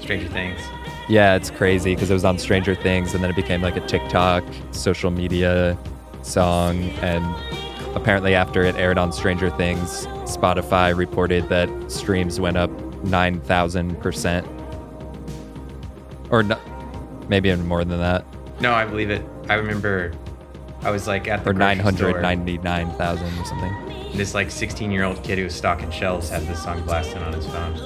[0.00, 0.60] Stranger Things.
[1.08, 3.86] Yeah, it's crazy because it was on Stranger Things and then it became like a
[3.86, 5.76] TikTok social media
[6.22, 6.84] song.
[7.02, 7.24] And
[7.96, 12.70] apparently, after it aired on Stranger Things, Spotify reported that streams went up
[13.02, 14.46] 9,000%.
[16.30, 16.58] Or no,
[17.28, 18.24] maybe even more than that.
[18.60, 19.22] No, I believe it.
[19.48, 20.12] I remember
[20.82, 24.16] I was like at the Or grocery store, 999,000 or something.
[24.16, 27.32] This like 16 year old kid who was stocking shelves had this song blasting on
[27.32, 27.76] his phone.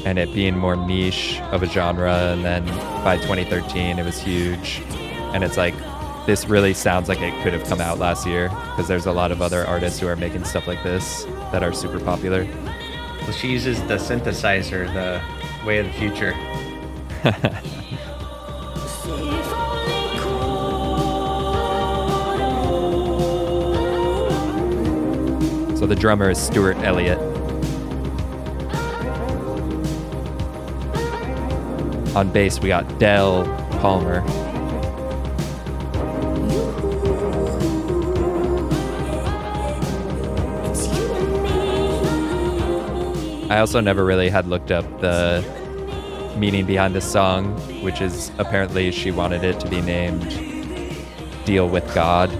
[0.06, 2.64] and it being more niche of a genre and then
[3.04, 4.80] by 2013 it was huge.
[5.34, 5.74] And it's like
[6.24, 9.32] this really sounds like it could have come out last year because there's a lot
[9.32, 12.46] of other artists who are making stuff like this that are super popular.
[13.20, 15.20] Well, she uses the synthesizer, the
[15.66, 16.32] way of the future.
[25.82, 27.18] So the drummer is Stuart Elliott.
[32.14, 33.44] On bass, we got Del
[33.80, 34.22] Palmer.
[43.50, 45.44] I also never really had looked up the
[46.36, 50.30] meaning behind this song, which is apparently she wanted it to be named
[51.44, 52.30] Deal with God.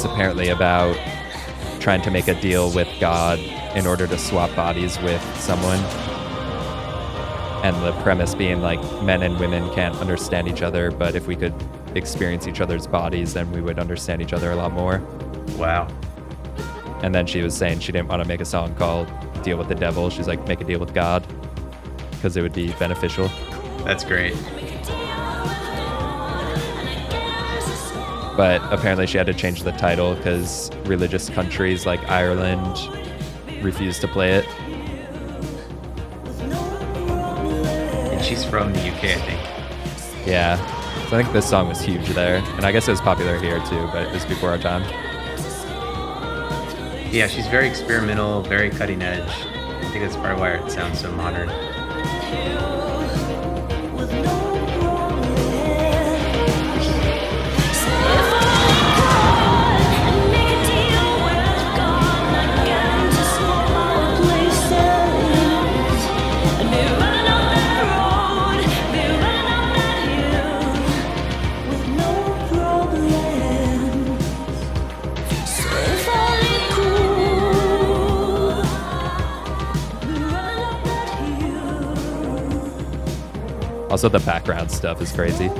[0.00, 0.96] It's apparently about
[1.78, 3.38] trying to make a deal with God
[3.76, 5.78] in order to swap bodies with someone.
[7.62, 11.36] And the premise being like men and women can't understand each other, but if we
[11.36, 11.52] could
[11.94, 15.00] experience each other's bodies, then we would understand each other a lot more.
[15.58, 15.86] Wow.
[17.02, 19.06] And then she was saying she didn't want to make a song called
[19.42, 20.08] Deal with the Devil.
[20.08, 21.26] She's like, make a deal with God
[22.12, 23.30] because it would be beneficial.
[23.84, 24.34] That's great.
[28.36, 32.76] But apparently she had to change the title because religious countries like Ireland
[33.62, 34.46] refused to play it.
[38.10, 40.26] And she's from the UK, I think.
[40.26, 40.56] Yeah.
[41.08, 42.36] So I think this song was huge there.
[42.56, 44.82] And I guess it was popular here too, but it was before our time.
[47.12, 49.28] Yeah, she's very experimental, very cutting edge.
[49.28, 51.48] I think that's part of why it sounds so modern.
[83.90, 85.50] Also, the background stuff is crazy.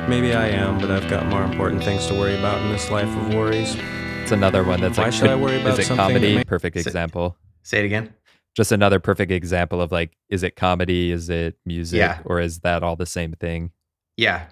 [0.10, 3.08] Maybe I am, but I've got more important things to worry about in this life
[3.16, 3.76] of worries.
[4.22, 6.36] It's another one that's Why like, should I worry about is it something comedy?
[6.38, 7.38] may- Perfect Say- example.
[7.62, 8.14] Say it again.
[8.56, 11.12] Just another perfect example of like, is it comedy?
[11.12, 11.98] Is it music?
[11.98, 12.20] Yeah.
[12.26, 13.72] Or is that all the same thing?
[14.16, 14.46] Yeah.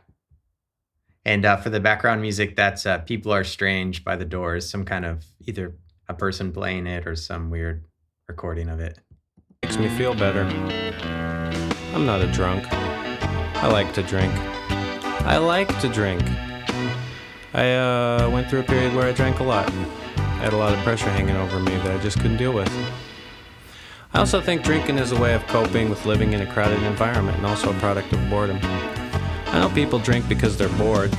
[1.24, 4.86] And uh, for the background music, that's uh, People Are Strange by The Doors, some
[4.86, 5.76] kind of either
[6.08, 7.86] a person playing it or some weird
[8.28, 8.98] recording of it.
[9.64, 10.42] Makes me feel better.
[11.94, 12.66] I'm not a drunk.
[12.72, 14.34] I like to drink.
[14.34, 16.24] I like to drink.
[17.54, 19.70] I uh, went through a period where I drank a lot.
[19.70, 22.72] I had a lot of pressure hanging over me that I just couldn't deal with.
[24.14, 27.38] I also think drinking is a way of coping with living in a crowded environment
[27.38, 28.60] and also a product of boredom.
[28.62, 31.12] I know people drink because they're bored,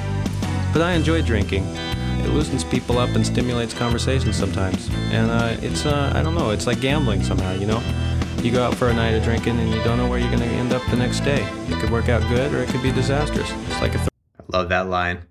[0.74, 1.64] but I enjoy drinking.
[1.64, 4.90] It loosens people up and stimulates conversation sometimes.
[5.10, 7.82] And uh, it's, uh, I don't know, it's like gambling somehow, you know?
[8.42, 10.42] You go out for a night of drinking and you don't know where you're going
[10.42, 11.42] to end up the next day.
[11.68, 13.50] It could work out good or it could be disastrous.
[13.68, 15.22] It's like a th- I love that line.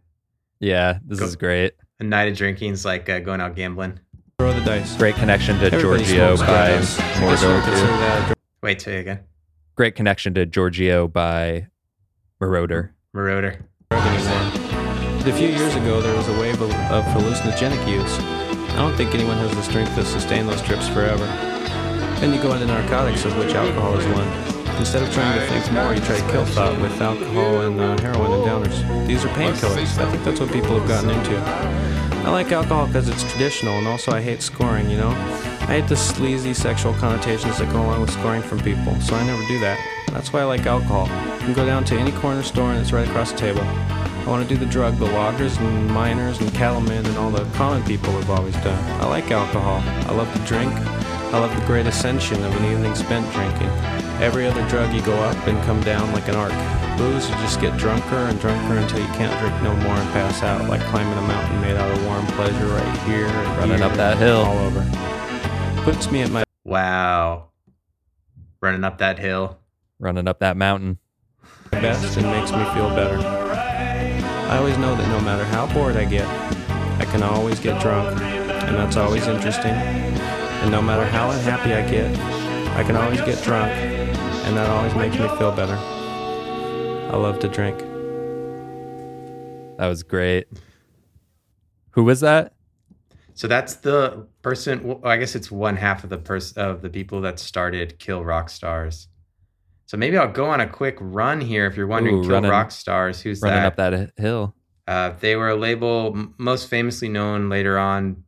[0.60, 1.74] Yeah, this Go- is great.
[2.00, 4.00] A night of drinking is like uh, going out gambling.
[4.42, 4.98] Throw the dice.
[4.98, 7.00] Great connection to Everybody Giorgio smokes by dice.
[7.00, 7.56] I guess you Mordor.
[7.56, 7.98] would consider too.
[8.00, 9.20] that a dr- Wait, say again.
[9.76, 11.68] Great connection to Giorgio by
[12.42, 12.90] Moroder.
[13.14, 13.60] Marauder.
[13.92, 15.18] drug anymore.
[15.20, 18.18] But a few years ago, there was a wave of, of hallucinogenic use.
[18.74, 21.26] I don't think anyone has the strength to sustain those trips forever.
[22.20, 24.28] Then you go into narcotics, of which alcohol is one.
[24.78, 27.96] Instead of trying to think more, you try to kill thought with alcohol and uh,
[28.02, 29.06] heroin and downers.
[29.06, 30.00] These are painkillers.
[30.00, 32.01] I think that's what people have gotten into.
[32.24, 35.10] I like alcohol because it's traditional, and also I hate scoring, you know?
[35.10, 39.26] I hate the sleazy sexual connotations that go along with scoring from people, so I
[39.26, 39.80] never do that.
[40.12, 41.08] That's why I like alcohol.
[41.40, 43.62] You can go down to any corner store and it's right across the table.
[43.62, 47.46] I want to do the drug the loggers and miners and cattlemen and all the
[47.56, 49.02] common people have always done.
[49.02, 49.82] I like alcohol.
[50.08, 50.72] I love to drink.
[50.74, 54.01] I love the great ascension of an evening spent drinking.
[54.22, 56.54] Every other drug you go up and come down like an arc.
[56.98, 60.44] Booze you just get drunker and drunker until you can't drink no more and pass
[60.44, 63.86] out like climbing a mountain made out of warm pleasure right here and Running here
[63.86, 64.42] up that hill.
[64.42, 64.86] all over.
[65.84, 67.50] Puts me at my Wow.
[68.62, 69.58] Running up that hill.
[70.00, 71.00] Running up that mountain.
[71.72, 73.18] best and makes me feel better.
[73.18, 76.28] I always know that no matter how bored I get,
[77.00, 79.72] I can always get drunk, and that's always interesting.
[79.72, 82.16] And no matter how unhappy I get,
[82.76, 83.72] I can always get drunk,
[84.52, 85.76] and that always makes me feel better.
[85.76, 87.80] I love to drink.
[89.78, 90.48] That was great.
[91.92, 92.52] Who was that?
[93.34, 94.84] So that's the person.
[94.84, 98.26] Well, I guess it's one half of the person of the people that started Kill
[98.26, 99.08] Rock Stars.
[99.86, 101.66] So maybe I'll go on a quick run here.
[101.66, 103.68] If you're wondering, Ooh, Kill running- Rock Stars, who's Running that?
[103.68, 104.54] up that hill.
[104.86, 108.26] Uh, they were a label most famously known later on.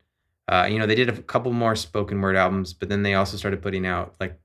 [0.47, 3.35] Uh, you know, they did a couple more spoken word albums, but then they also
[3.35, 4.39] started putting out like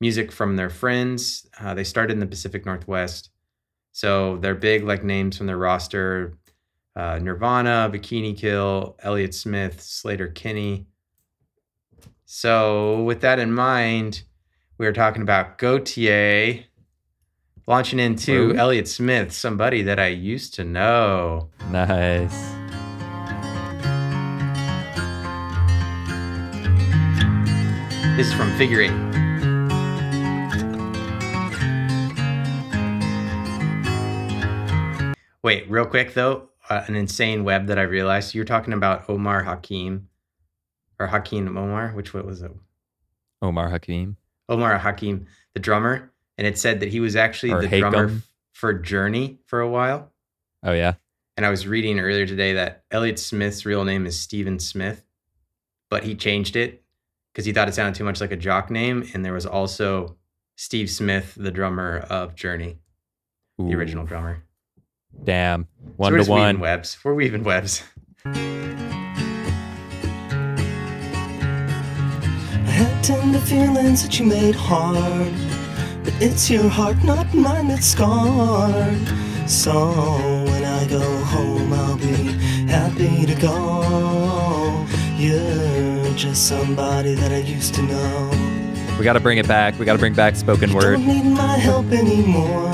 [0.00, 1.46] music from their friends.
[1.58, 3.30] Uh, they started in the Pacific Northwest,
[3.92, 6.38] so they're big like names from their roster:
[6.94, 10.86] uh, Nirvana, Bikini Kill, Elliott Smith, Sleater-Kinney.
[12.24, 14.22] So, with that in mind,
[14.78, 16.64] we are talking about Gotye
[17.66, 18.56] launching into Who?
[18.56, 21.50] Elliott Smith, somebody that I used to know.
[21.70, 22.54] Nice.
[28.16, 29.25] This is from Figure Eight.
[35.46, 38.34] Wait, real quick though, uh, an insane web that I realized.
[38.34, 40.08] You're talking about Omar Hakim,
[40.98, 41.90] or Hakim Omar.
[41.90, 42.50] Which what was it?
[43.40, 44.16] Omar Hakim.
[44.48, 48.28] Omar Hakim, the drummer, and it said that he was actually Or the drummer f-
[48.54, 50.10] for Journey for a while.
[50.64, 50.94] Oh yeah.
[51.36, 55.04] And I was reading earlier today that Elliott Smith's real name is Stephen Smith,
[55.90, 56.82] but he changed it
[57.32, 59.08] because he thought it sounded too much like a jock name.
[59.14, 60.16] And there was also
[60.56, 62.80] Steve Smith, the drummer of Journey,
[63.58, 64.42] the original drummer.
[65.24, 65.64] Damn.
[65.64, 66.60] So One we're to just weaving one.
[66.60, 66.98] webs.
[67.04, 67.82] We're weaving webs.
[68.24, 68.28] I
[72.70, 75.32] had tender feelings that you made hard,
[76.04, 79.08] but it's your heart, not mine, that's scarred.
[79.48, 79.90] So
[80.44, 82.32] when I go home, I'll be
[82.68, 84.86] happy to go.
[85.16, 88.30] You're just somebody that I used to know.
[88.98, 89.78] We got to bring it back.
[89.78, 90.96] We got to bring back spoken You word.
[90.96, 92.72] don't need my help anymore.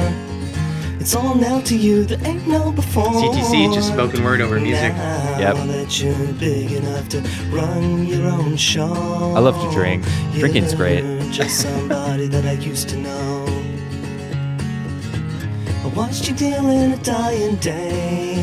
[1.02, 3.02] It's all now to you, there ain't no before.
[3.02, 4.92] CTC, just spoken word over music.
[4.92, 5.56] Yep.
[5.56, 8.94] that you're big enough to run your own show.
[9.34, 10.04] I love to drink.
[10.34, 11.02] Drinking's great.
[11.32, 13.44] Just somebody that I used to know.
[15.82, 18.34] I watched you deal in a dying day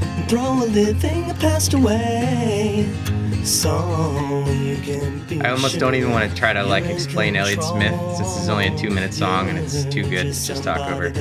[0.00, 2.88] and throw a living that passed away.
[5.42, 8.66] I almost don't even want to try to like explain Elliott Smith since it's only
[8.66, 11.12] a two minute song and it's too good to just talk over.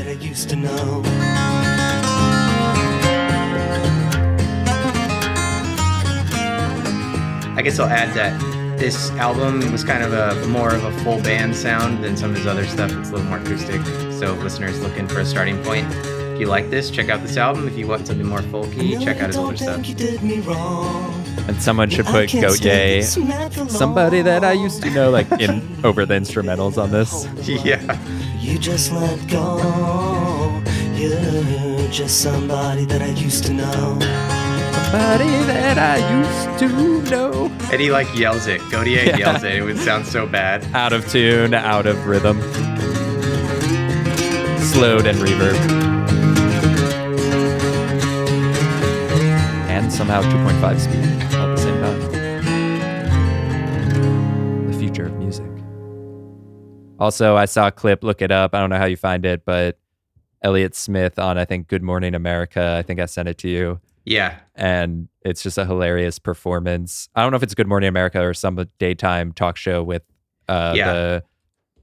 [7.58, 8.40] I guess I'll add that
[8.80, 12.38] this album was kind of a more of a full band sound than some of
[12.38, 12.92] his other stuff.
[12.94, 13.82] It's a little more acoustic.
[14.14, 17.68] So listeners looking for a starting point, if you like this, check out this album.
[17.68, 19.82] If you want something more folky, check out his older stuff.
[21.30, 21.50] You did me wrong.
[21.50, 23.70] And someone should put can't stay Gotye, this math alone.
[23.70, 27.28] somebody that I used to know, like in over the instrumentals on this.
[27.66, 27.98] Yeah.
[28.40, 30.62] You just let go.
[30.96, 33.98] You're just somebody that I used to know.
[34.92, 37.52] Somebody that I used to know.
[37.72, 38.60] And he like yells it.
[38.72, 39.18] Gotye Yeah.
[39.18, 39.56] yells it.
[39.56, 40.64] It would sound so bad.
[40.74, 42.40] Out of tune, out of rhythm.
[44.62, 45.56] Slowed and reverb.
[49.70, 51.19] And somehow 2.5 speed
[57.00, 58.54] Also, I saw a clip, look it up.
[58.54, 59.80] I don't know how you find it, but
[60.44, 62.76] Elliott Smith on, I think, Good Morning America.
[62.78, 63.80] I think I sent it to you.
[64.06, 64.40] Yeah.
[64.56, 67.10] and it's just a hilarious performance.
[67.16, 70.02] I don't know if it's Good Morning America or some daytime talk show with
[70.48, 70.94] uh Yeah.
[70.94, 71.24] the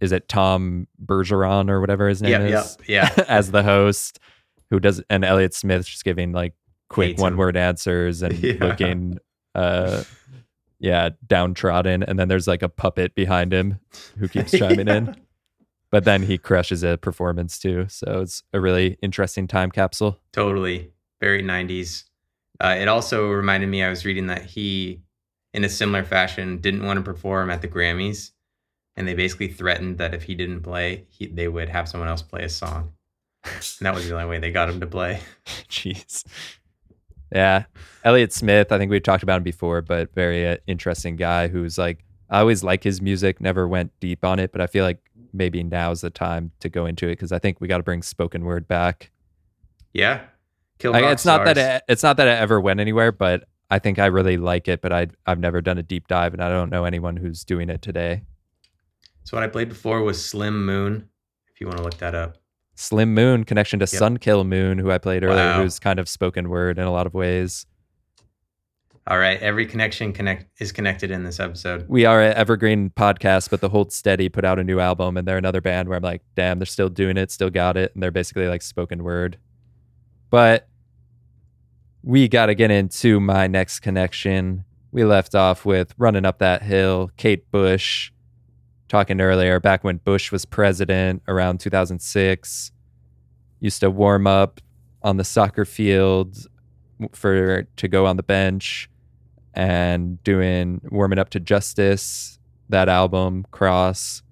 [0.00, 3.10] is it Tom Bergeron or whatever his name Yep, yep, is yeah.
[3.28, 4.18] as the host
[4.70, 6.54] who does and Elliott Smith just giving like
[6.88, 8.54] quick one word answers and Yeah.
[8.60, 9.18] looking
[9.54, 10.02] uh
[10.78, 13.78] yeah downtrodden and then there's like a puppet behind him
[14.18, 15.16] who keeps chiming in
[15.90, 20.92] but then he crushes a performance too so it's a really interesting time capsule Totally.
[21.18, 22.04] Very 90s.
[22.60, 25.00] Uh, it also reminded me, I was reading that he,
[25.54, 28.32] in a similar fashion, didn't want to perform at the Grammys.
[28.96, 32.20] And they basically threatened that if he didn't play, he, they would have someone else
[32.20, 32.92] play a song.
[33.44, 35.20] And that was the only way they got him to play.
[35.70, 36.24] Jeez.
[37.32, 37.64] Yeah.
[38.04, 41.76] Elliott Smith, I think we've talked about him before, but very uh, interesting guy who's
[41.78, 44.98] like, I always like his music, never went deep on it, but I feel like
[45.32, 48.02] maybe now's the time to go into it because I think we got to bring
[48.02, 49.10] spoken word back.
[49.92, 50.22] Yeah.
[50.78, 53.98] Kill it's not that it, it's not that it ever went anywhere, but I think
[53.98, 56.70] I really like it, but I I've never done a deep dive and I don't
[56.70, 58.22] know anyone who's doing it today.
[59.24, 61.08] So what I played before was Slim Moon,
[61.52, 62.36] if you want to look that up.
[62.76, 63.88] Slim Moon connection to Yep.
[63.88, 65.62] Sun Kil Moon, who I played earlier, Wow.
[65.62, 67.66] who's kind of spoken word in a lot of ways.
[69.08, 71.84] All right, every connection connect is connected in this episode.
[71.88, 75.26] We are an evergreen podcast, but the Hold Steady put out a new album, and
[75.26, 78.02] they're another band where I'm like, damn, they're still doing it, still got it, and
[78.02, 79.38] they're basically like spoken word.
[80.28, 80.68] But
[82.02, 84.64] we got to get into my next connection.
[84.90, 88.10] We left off with running up that hill, Kate Bush,
[88.88, 92.72] talking earlier, back when Bush was president around 2006,
[93.60, 94.60] used to warm up
[95.02, 96.36] on the soccer field
[97.12, 98.88] for to go on the bench
[99.54, 104.22] and doing warming up to Justice, that album, Cross.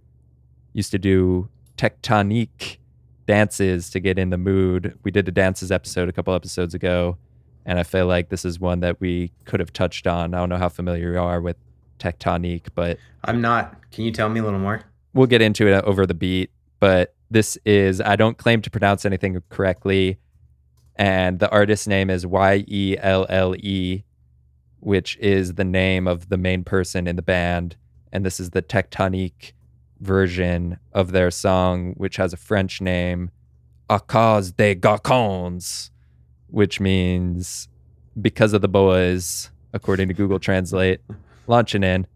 [0.72, 2.78] Used to do tectonique
[3.26, 4.98] dances to get in the mood.
[5.02, 7.16] We did a dances episode a couple episodes ago,
[7.64, 10.34] and I feel like this is one that we could have touched on.
[10.34, 11.56] I don't know how familiar you are with
[11.98, 13.90] tectonique, but I'm not.
[13.90, 14.84] Can you tell me a little more?
[15.14, 16.50] we'll get into it over the beat.
[16.80, 20.18] But this is, I don't claim to pronounce anything correctly.
[20.96, 24.04] And the artist's name is Y E L L E,
[24.80, 27.76] which is the name of the main person in the band.
[28.12, 29.52] And this is the tectonique
[30.00, 33.30] version of their song, which has a French name,
[33.88, 35.90] A cause des garçons,
[36.48, 37.68] which means
[38.20, 41.00] because of the boys, according to Google Translate.
[41.46, 42.06] Launching in.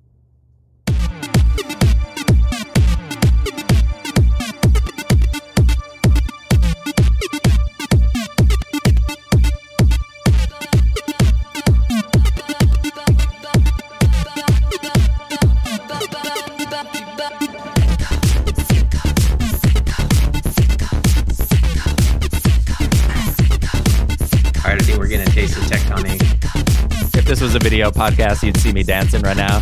[27.38, 29.60] This was a video podcast, you'd see me dancing right now.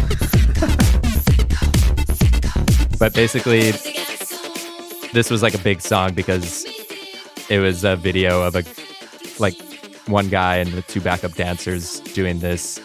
[2.99, 3.73] but basically,
[5.13, 6.65] this was like a big song because
[7.51, 8.65] it was a video of a
[9.39, 9.55] like
[10.07, 12.81] one guy and the two backup dancers doing this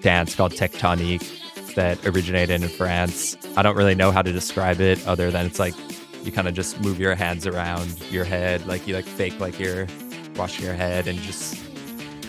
[0.00, 3.36] dance called tectonique that originated in France.
[3.56, 5.74] I don't really know how to describe it other than it's like
[6.24, 9.60] you kind of just move your hands around your head, like you like fake like
[9.60, 9.86] you're
[10.34, 11.69] washing your head and just.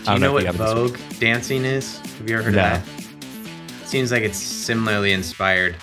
[0.06, 1.98] Do you know what you Vogue dancing is?
[2.18, 2.64] Have you ever heard No.
[2.64, 3.88] of that?
[3.88, 5.76] Seems like it's similarly inspired.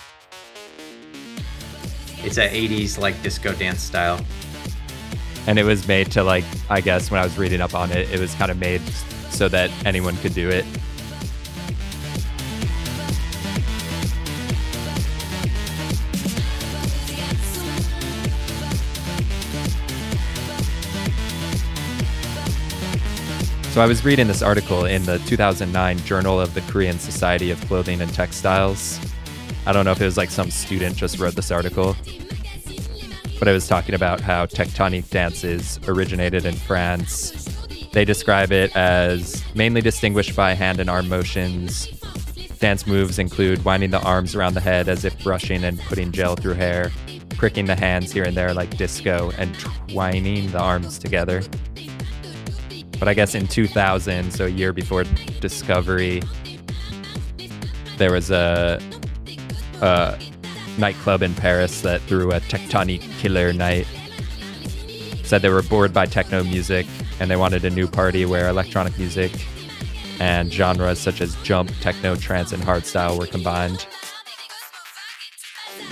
[2.25, 4.21] It's a 80s like disco dance style.
[5.47, 8.11] and it was made to like i guess when i was reading up on it
[8.11, 8.83] it was kind of made
[9.31, 10.65] so that anyone could do it
[23.79, 27.61] so i was reading this article in the 2009 journal of the korean society of
[27.69, 28.99] clothing and textiles
[29.67, 31.95] i don't know if it was like some student just wrote this article
[33.39, 37.31] but I was talking about how tectonic dances originated in France.
[37.93, 41.87] They describe it as mainly distinguished by hand and arm motions.
[42.59, 46.35] Dance moves include winding the arms around the head as if brushing and putting gel
[46.35, 46.91] through hair,
[47.37, 49.57] pricking the hands here and there like disco, and
[49.89, 51.45] twining the arms together.
[52.99, 55.05] But I guess in 2000, so a year before
[55.41, 56.23] Discovery,
[57.97, 58.81] there was a,
[59.81, 60.19] a
[60.79, 63.87] nightclub in Paris that threw a tectonic killer night.
[65.25, 66.87] Said they were bored by techno music
[67.21, 69.33] and they wanted a new party where electronic music
[70.21, 73.87] and genres such as jump, techno, trance, and hardstyle were combined.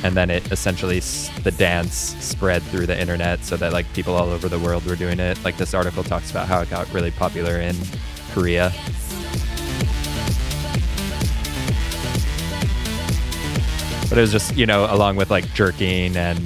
[0.03, 1.01] And then it essentially
[1.43, 4.97] the dance spread through the internet so that like people all over the world were
[4.97, 5.43] doing it.
[5.45, 7.75] Like this article talks about how it got really popular in
[8.33, 8.73] Korea.
[14.09, 16.39] But it was just, you know, along with like jerking and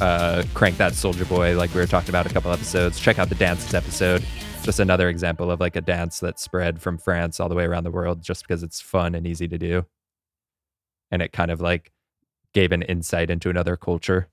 [0.00, 2.98] uh, crank that soldier boy, like we were talking about a couple episodes.
[2.98, 4.24] Check out the dances episode.
[4.62, 7.84] Just another example of like a dance that spread from France all the way around
[7.84, 9.84] the world just because it's fun and easy to do.
[11.10, 11.92] And it kind of like
[12.54, 14.28] gave an insight into another culture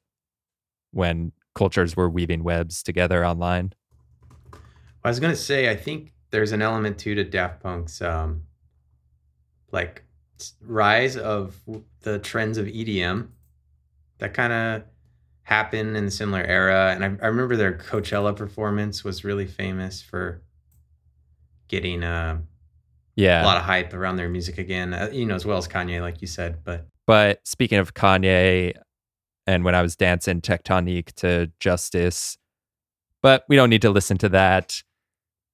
[0.92, 3.74] when cultures were weaving webs together online.
[5.04, 8.44] I was gonna say, I think there's an element too to Daft Punk's um,
[9.72, 10.04] like
[10.62, 11.60] rise of
[12.02, 13.30] the trends of EDM
[14.20, 14.84] that kind of
[15.44, 16.92] happened in a similar era.
[16.94, 20.42] And I, I remember their Coachella performance was really famous for
[21.68, 22.40] getting uh,
[23.16, 23.44] Yeah.
[23.44, 24.94] a lot of hype around their music again.
[24.94, 26.64] Uh, you know, as well as Kanye, like you said.
[26.64, 28.74] But But speaking of Kanye,
[29.48, 32.38] and when I was dancing Tectonique to Justice,
[33.22, 34.82] but we don't need to listen to that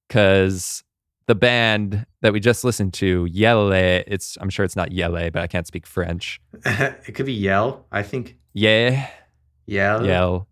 [0.07, 0.83] because
[1.27, 3.71] the band that we just listened to, Yelle,
[4.07, 6.41] it's I'm sure it's not Yelle, but I can't speak French.
[6.65, 7.85] it could be Yell.
[7.91, 9.09] I think Yeah,
[9.65, 10.05] Yell.
[10.05, 10.47] yell.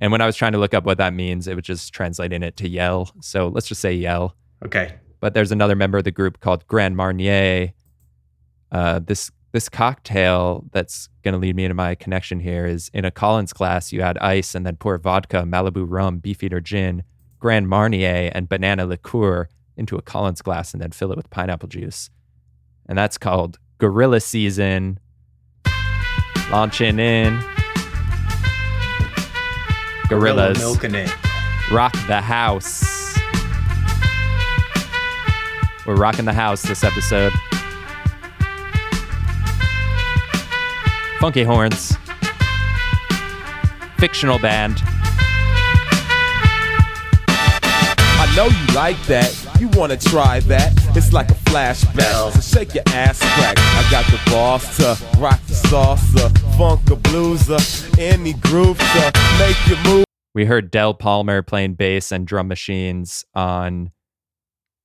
[0.00, 2.42] And when I was trying to look up what that means, it was just translating
[2.42, 3.10] it to yell.
[3.20, 4.36] So let's just say yell.
[4.64, 4.96] Okay.
[5.20, 7.72] But there's another member of the group called Grand Marnier.
[8.72, 13.04] Uh, this this cocktail that's going to lead me into my connection here is in
[13.04, 17.04] a Collins glass, you add ice and then pour vodka, Malibu rum, Beefeater gin,
[17.38, 21.68] Grand Marnier, and banana liqueur into a Collins glass and then fill it with pineapple
[21.68, 22.10] juice.
[22.86, 24.98] And that's called Gorilla Season.
[26.50, 27.38] Launching in.
[30.08, 30.58] Gorilla Gorillas.
[30.58, 31.12] milking it.
[31.70, 33.16] Rock the house.
[35.86, 37.32] We're rocking the house this episode.
[41.20, 41.96] Funky Horns.
[43.98, 44.82] Fictional band.
[47.26, 49.32] I know you like that.
[49.60, 50.72] You wanna try that?
[50.96, 52.32] It's like a flashback.
[52.32, 53.56] So shake your ass crack.
[53.58, 59.56] I got the boss to rock the salsa, funk a blueser, any groove to make
[59.66, 60.04] you move.
[60.34, 63.92] We heard Del Palmer playing bass and drum machines on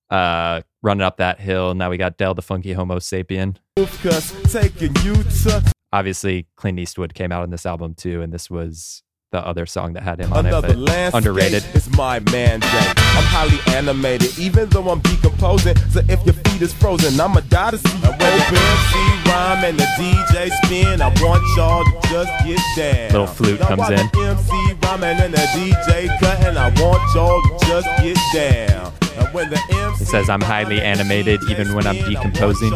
[0.09, 1.73] uh Running Up That Hill.
[1.73, 3.57] Now we got Del the Funky Homosapien.
[3.75, 8.49] Cause taking you to Obviously, Clint Eastwood came out on this album too, and this
[8.49, 11.63] was the other song that had him on another it, but underrated.
[11.73, 12.73] It's my mandate.
[12.73, 15.75] I'm highly animated, even though I'm decomposing.
[15.89, 18.21] So if your feet is frozen, I'ma die to see you open.
[18.21, 18.95] MC
[19.29, 21.01] rhyme and the DJ spin.
[21.01, 23.11] I want y'all to just get down.
[23.11, 24.07] Little flute comes in.
[24.13, 26.57] The MC rhyming and the DJ cutting.
[26.57, 28.93] I want y'all to just get down.
[29.31, 32.71] When the MC He says, I'm highly animated even when I'm decomposing.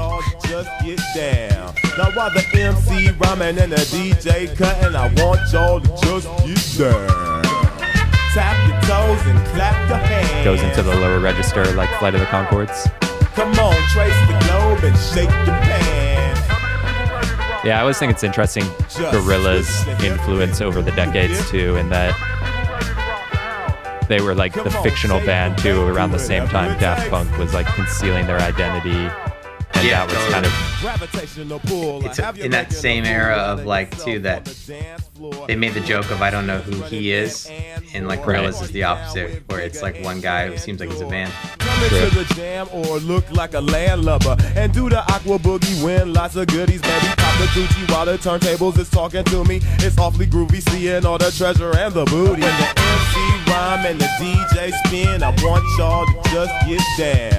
[1.95, 1.97] Just get down.
[1.97, 6.91] Now while the MC rhyming and the DJ cutting, I want y'all to just get
[6.91, 7.43] down.
[8.33, 10.43] Tap your toes and clap your hands.
[10.43, 12.89] Goes into the lower register like Flight of the Conchords.
[13.35, 16.41] Come on, trace the globe and shake your pants.
[17.63, 22.13] Yeah, I always think it's interesting Gorillaz' influence over the decades too, in that
[24.09, 27.65] they were like the fictional band too around the same time Daft Punk was like
[27.67, 29.09] concealing their identity.
[29.75, 30.51] And Yeah, that was kind of
[30.81, 32.05] Gravitational pull.
[32.05, 34.45] It's in that same era of like too that
[35.47, 37.49] they made the joke of I don't know who he is,
[37.93, 38.39] and like Right.
[38.39, 41.31] Gorillaz is the opposite, where it's like one guy who seems like he's a band.
[41.59, 45.83] Come into the jam or look like a landlubber and do the aqua boogie.
[45.83, 47.07] Win lots of goodies, baby.
[47.17, 49.61] Pop the Gucci while the turntables is talking to me.
[49.79, 52.41] It's awfully groovy, seeing all the treasure and the booty.
[52.41, 57.32] When the MC rhyme and the DJ spin, I want y'all to just get down.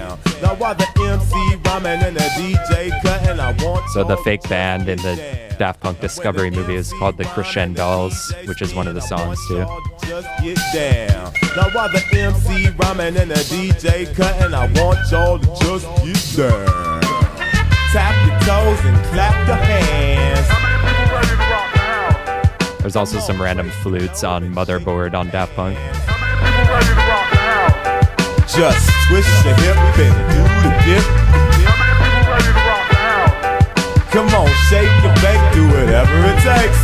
[3.94, 8.16] So the fake band in the Daft Punk Discovery movie is called the Crescendolls,
[8.48, 9.64] which is one of the songs too.
[10.06, 11.32] just get down.
[11.56, 15.86] Now while the MC rhyming and the DJ cutting, I want y'all to just
[16.36, 17.00] get down.
[17.92, 20.48] Tap your toes and clap your hands.
[22.80, 25.78] There's also some random flutes on Motherboard on Daft Punk.
[28.56, 31.04] Just twist your hip and do the dip.
[34.12, 36.78] Come on, shake and bake, do whatever it takes.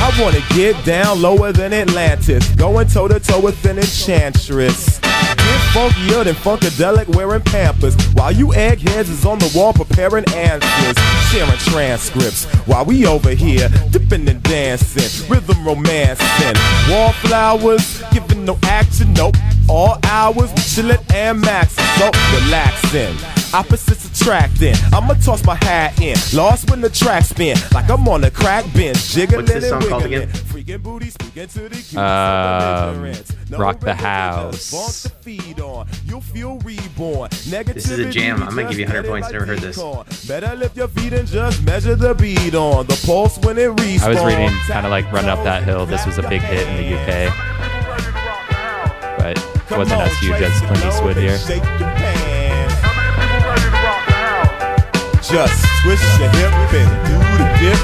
[0.00, 5.01] I wanna get down lower than Atlantis, going toe to toe with an enchantress.
[5.42, 10.96] Get funkier than Funkadelic wearing Pampers, while you eggheads is on the wall preparing answers,
[11.30, 16.56] sharing transcripts, while we over here dipping and dancing, rhythm romancing,
[16.88, 19.36] wallflowers, giving no action, nope.
[19.68, 23.41] All hours we chillin' and maxing, so relaxing.
[23.54, 24.74] Opposites attracting.
[24.94, 28.64] I'ma toss my hat in, lost when the track spin, like I'm on a crack
[28.72, 30.22] bench, jiggling What's this and song called wiggling.
[30.30, 30.42] again?
[30.46, 33.12] Freaking booty speaking to the cues, Um,
[33.60, 35.06] Rock the House.
[35.20, 35.86] feed on.
[36.06, 37.28] You'll feel reborn.
[37.30, 38.42] Negativity This is a jam.
[38.42, 39.28] I'm gonna give you 100 points.
[39.28, 40.26] get Never heard this.
[40.26, 44.02] Better lift your feet and just measure the beat on the pulse when it respawns.
[44.02, 45.84] I was reading kind of like Run Up That Hill.
[45.84, 47.28] This was a big hit in the UK,
[49.18, 51.38] but it wasn't as huge as Clint Eastwood here.
[55.32, 57.80] Just twist your hip and do the dip.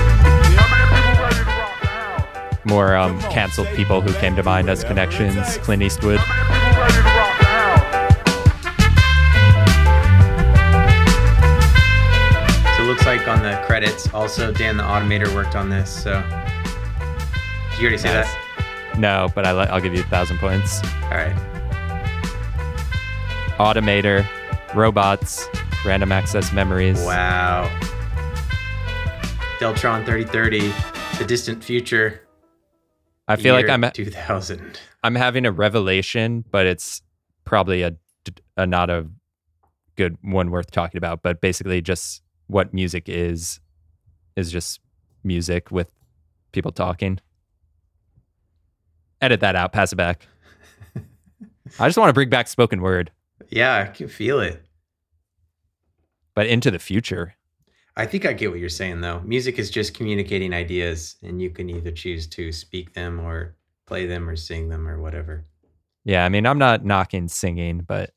[2.66, 5.56] More um, canceled people who came to mind as connections.
[5.58, 6.20] Clint Eastwood.
[12.76, 15.90] So it looks like on the credits, also Dan the Automator worked on this.
[15.90, 16.22] So
[17.70, 18.26] did you already say Nice.
[18.26, 18.94] that?
[18.98, 20.80] No, but I li- I'll give you a thousand points.
[21.04, 21.34] All right.
[23.58, 24.26] Automator,
[24.74, 25.48] robots,
[25.84, 27.00] random access memories.
[27.04, 27.68] Wow.
[29.58, 30.72] Deltron 3030,
[31.18, 32.22] the distant future.
[33.26, 34.78] I feel like I'm 2000.
[35.02, 37.02] I'm having a revelation, but it's
[37.44, 37.92] probably a,
[38.56, 39.06] a not a
[39.96, 41.22] good one worth talking about.
[41.22, 43.60] But basically, just what music is
[44.36, 44.80] is just
[45.24, 45.90] music with
[46.52, 47.18] people talking.
[49.20, 49.72] Edit that out.
[49.72, 50.26] Pass it back.
[51.78, 53.10] I just want to bring back spoken word,
[53.50, 54.62] Yeah, I can feel it.
[56.38, 57.34] But into the future.
[57.96, 59.18] I think I get what you're saying though.
[59.24, 64.06] Music is just communicating ideas, and you can either choose to speak them or play
[64.06, 65.42] them or sing them or whatever.
[66.04, 68.12] Yeah, I mean, I'm not knocking singing, but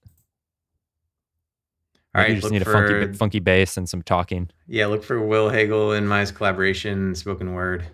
[2.13, 4.51] All maybe right, you just need a funky, funky bass and some talking.
[4.67, 7.87] Yeah, look for Will Hagle and my collaboration, spoken word.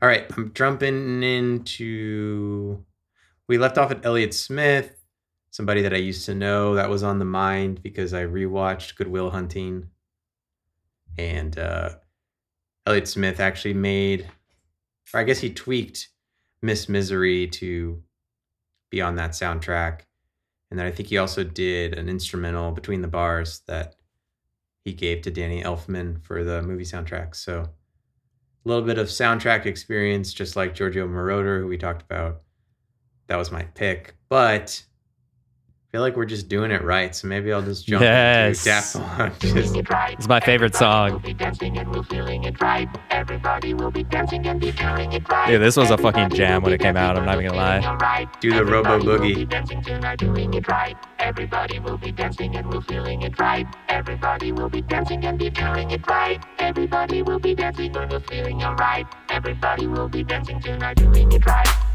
[0.00, 2.82] All right, I'm jumping into.
[3.46, 5.05] We left off at Elliott Smith,
[5.56, 9.08] somebody that I used to know that was on the mind because I rewatched Good
[9.08, 9.88] Will Hunting.
[11.16, 11.92] And uh,
[12.84, 14.28] Elliott Smith actually made,
[15.14, 16.08] or I guess he tweaked
[16.60, 18.02] Miss Misery to
[18.90, 20.00] be on that soundtrack.
[20.70, 23.94] And then I think he also did an instrumental between the bars that
[24.84, 27.34] he gave to Danny Elfman for the movie soundtrack.
[27.34, 32.42] So a little bit of soundtrack experience, just like Giorgio Moroder, who we talked about.
[33.28, 34.84] That was my pick, but
[35.96, 37.16] feel like we're just doing it right.
[37.16, 38.66] So maybe I'll just jump Yes.
[38.66, 39.38] into Daft Punk.
[39.40, 39.74] Just-
[40.18, 41.22] It's my favorite song.
[41.22, 41.38] Dude,
[45.62, 47.16] this was a fucking jam when it came out.
[47.16, 48.26] I'm not even gonna lie.
[48.40, 49.50] do the Robo Boogie.
[51.18, 53.66] Everybody will be dancing and we're feeling it right.
[53.88, 56.44] Everybody will be dancing and be feeling it right.
[56.58, 59.06] Everybody will be dancing and we're feeling alright.
[59.30, 61.85] Everybody will be dancing tonight, doing it right.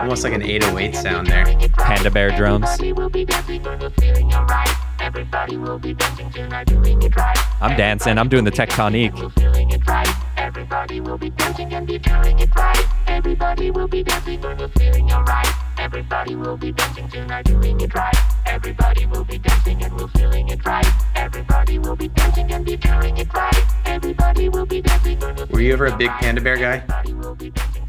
[0.00, 1.44] Almost like an 808 sound there.
[1.76, 2.68] Panda Bear drums.
[2.80, 4.68] will be dancing and we're feeling alright.
[5.00, 7.38] Everybody will be dancing tonight, doing it right.
[7.60, 8.16] I'm dancing.
[8.18, 9.12] I'm doing the tectonique.
[9.34, 10.08] Feeling it right.
[10.36, 12.84] Everybody will be dancing and be feeling it right.
[13.08, 15.48] Everybody will be dancing and we're feeling alright.
[15.78, 18.14] Everybody will be dancing tonight, doing it right.
[18.46, 20.86] Everybody will be dancing and we're feeling it right.
[21.16, 23.64] Everybody will be dancing and be feeling it right.
[23.86, 25.18] Everybody will be dancing
[25.50, 26.84] Were you ever a big Panda Bear guy?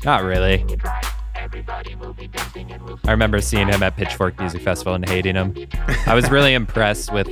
[0.03, 0.65] Not really.
[3.05, 5.55] I remember seeing him at Pitchfork Music Festival and hating him.
[6.05, 7.27] I was really impressed with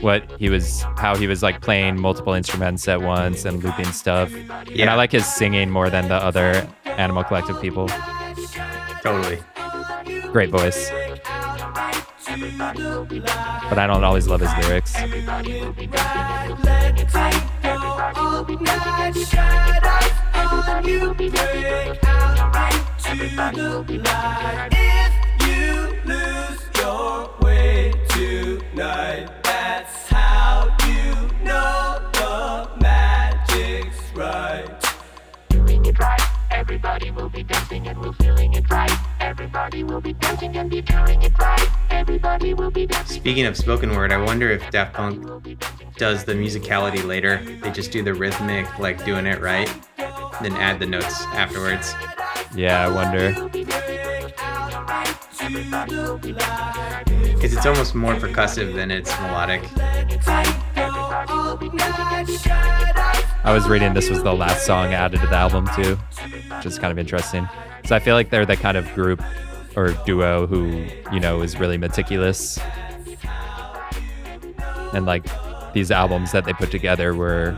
[0.00, 4.32] what he was, how he was like playing multiple instruments at once and looping stuff.
[4.32, 7.88] And I like his singing more than the other Animal Collective people.
[9.02, 9.38] Totally.
[10.30, 10.90] Great voice.
[13.68, 14.94] But I don't always love his lyrics.
[23.14, 23.36] If
[25.46, 34.71] you lose your way tonight, that's how you know the magic's right.
[36.78, 37.10] Doing it right.
[37.10, 38.90] Everybody will be dancing and we're feeling it right.
[39.20, 41.68] Everybody will be dancing and be feeling it right.
[41.90, 43.20] Everybody will be dancing.
[43.20, 45.24] Speaking of spoken word, I wonder if Daft Punk
[45.96, 47.40] does the musicality later.
[47.62, 49.70] They just do the rhythmic, like doing it right,
[50.40, 51.94] then add the notes afterwards.
[52.54, 53.32] Yeah, I wonder.
[57.34, 59.62] Because it's almost more percussive than it's melodic.
[63.44, 65.98] I was reading this was the last song added to the album too,
[66.64, 67.48] which is kind of interesting.
[67.84, 69.20] So I feel like they're the kind of group
[69.74, 72.56] or duo who, you know, is really meticulous.
[74.94, 75.24] And like
[75.72, 77.56] these albums that they put together were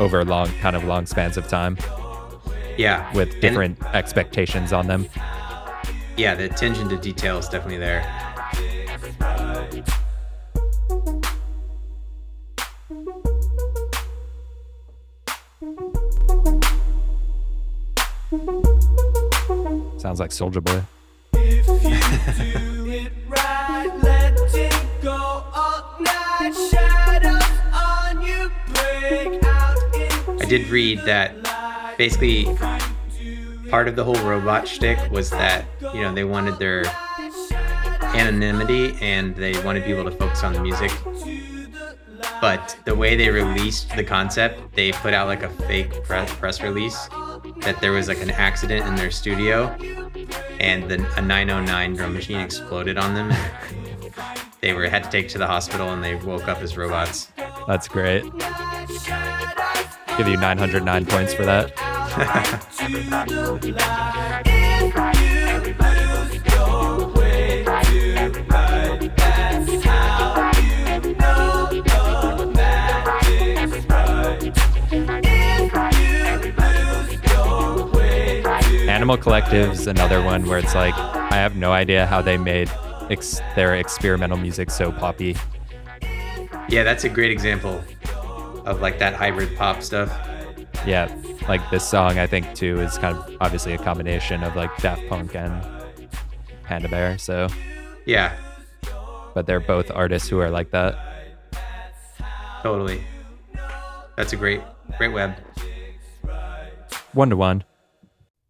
[0.00, 1.76] over long kind of long spans of time
[2.78, 3.12] Yeah.
[3.12, 5.06] with And- different expectations on them.
[6.16, 8.00] yeah, the attention to detail is definitely there.
[28.22, 32.44] You break out in I did read that basically
[33.68, 36.84] part of the whole robot shtick was that, you know, they wanted their
[38.02, 40.92] anonymity and they wanted people to focus on the music.
[42.40, 46.62] But the way they released the concept, they put out like a fake press, press
[46.62, 47.08] release
[47.60, 49.74] that there was like an accident in their studio
[50.60, 53.32] and then a 909 drum machine exploded on them.
[54.60, 57.30] they were had to take to the hospital and they woke up as robots.
[57.66, 58.24] That's great.
[60.16, 61.72] Give you 909 points for that.
[79.06, 82.68] Animal Collective's another one where it's like I have no idea how they made
[83.08, 85.36] ex- their experimental music so poppy.
[86.68, 87.84] Yeah, that's a great example
[88.64, 90.10] of like that hybrid pop stuff.
[90.84, 91.08] Yeah,
[91.48, 95.08] like this song, I think too is kind of obviously a combination of like Daft
[95.08, 95.64] Punk and
[96.64, 97.16] Panda Bear.
[97.16, 97.46] So
[98.06, 98.34] Yeah,
[99.34, 100.98] but they're both artists who are like that.
[102.60, 103.04] totally.
[104.16, 104.62] That's a great,
[104.98, 105.36] great web.
[107.12, 107.62] One to one.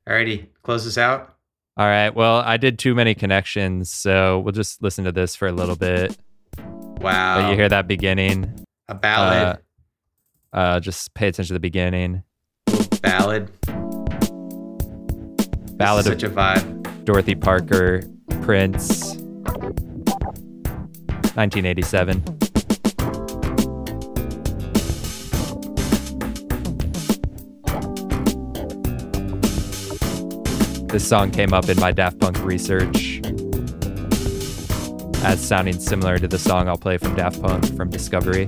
[0.09, 1.35] Alrighty, close this out.
[1.77, 2.15] All right.
[2.15, 5.77] Well, I did too many connections, so we'll just listen to this for a little
[5.77, 6.17] bit.
[6.59, 7.43] Wow.
[7.43, 8.65] But you hear that beginning?
[8.89, 9.59] A ballad.
[10.53, 12.23] Uh, uh, just pay attention to the beginning.
[13.03, 13.51] Ballad.
[15.77, 17.05] Ballad Such of a vibe.
[17.05, 18.03] Dorothy Parker,
[18.43, 19.17] Prince,
[21.35, 22.46] 1987.
[30.97, 33.21] This song came up in my Daft Punk research
[35.27, 38.47] as sounding similar to the song I'll play from Daft Punk from Discovery.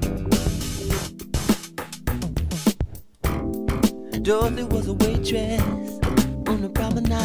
[4.22, 5.60] Dorothy was a waitress
[6.48, 7.20] on the promenade.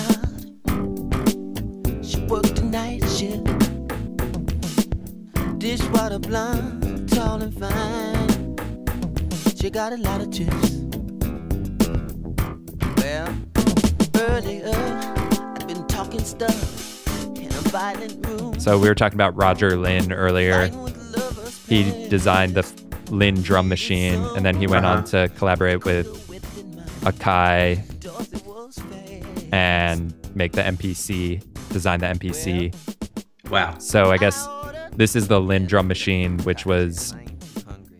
[2.05, 3.47] She worked a night shift.
[5.57, 8.57] Dishwater blonde, tall and fine.
[9.55, 10.92] She got a lot of.
[18.59, 20.67] So we were talking about Roger Linn earlier.
[21.67, 22.63] He designed the
[23.09, 25.27] Linn drum machine, and then he went on uh-huh.
[25.27, 26.07] to collaborate with
[27.01, 27.83] Akai
[29.51, 32.73] and make the MPC, design the MPC.
[33.49, 33.77] Wow.
[33.79, 34.47] So I guess
[34.95, 37.13] this is the Linn drum machine, which was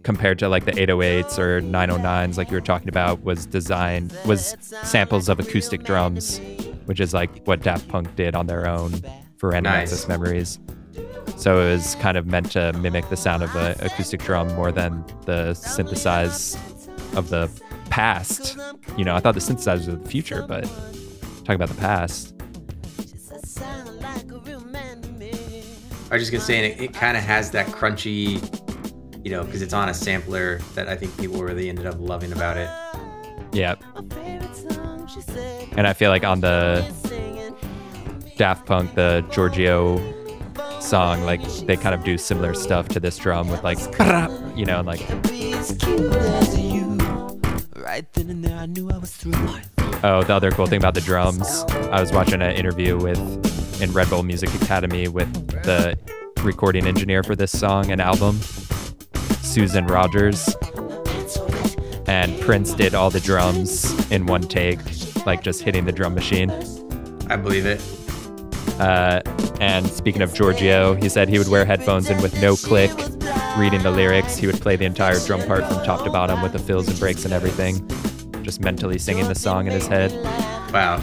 [0.03, 4.55] compared to like the 808s or 909s, like you were talking about, was designed was
[4.83, 6.39] samples of acoustic drums,
[6.85, 9.01] which is like what Daft Punk did on their own
[9.37, 9.91] for Random Nice.
[9.91, 10.59] Access Memories.
[11.37, 14.71] So it was kind of meant to mimic the sound of an acoustic drum more
[14.71, 16.55] than the synthesize
[17.15, 17.49] of the
[17.89, 18.57] past.
[18.97, 20.63] You know, I thought the synthesizers were the future, but
[21.39, 22.33] talking about the past.
[26.11, 28.37] I was just gonna say, and it, it kind of has that crunchy,
[29.23, 32.33] you know, because it's on a sampler that I think people really ended up loving
[32.33, 32.69] about it.
[33.53, 33.75] Yeah.
[35.77, 36.83] And I feel like on the
[38.37, 39.97] Daft Punk, the Giorgio
[40.81, 43.79] song, like they kind of do similar stuff to this drum with like,
[44.57, 46.97] you know, and like, As cute as you.
[47.75, 49.33] Right then and there, I knew I was through.
[50.03, 53.91] oh, the other cool thing about the drums, I was watching an interview with in
[53.93, 55.31] Red Bull Music Academy with
[55.63, 55.97] the
[56.43, 58.39] recording engineer for this song and album,
[59.43, 60.55] Susan Rogers.
[62.07, 64.79] And Prince did all the drums in one take,
[65.25, 66.51] like just hitting the drum machine.
[67.29, 67.81] I believe it.
[68.79, 69.21] Uh,
[69.59, 72.91] and speaking of Giorgio, he said he would wear headphones and with no click,
[73.57, 76.53] reading the lyrics, he would play the entire drum part from top to bottom with
[76.53, 77.87] the fills and breaks and everything,
[78.43, 80.11] just mentally singing the song in his head.
[80.73, 80.99] Wow.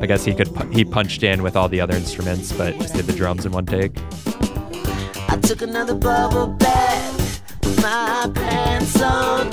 [0.00, 3.04] I guess he could he punched in with all the other instruments, but just did
[3.04, 3.92] the drums in one take.
[5.40, 9.50] I took another bubble bath with my pants on.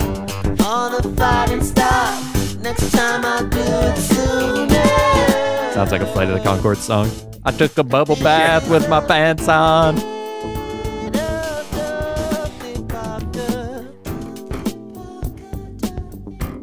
[0.60, 2.22] All the fighting stop.
[2.62, 5.72] Next time I do it sooner.
[5.74, 7.10] Sounds like a Flight of the Conchord song.
[7.46, 9.96] I took a bubble bath with my pants on.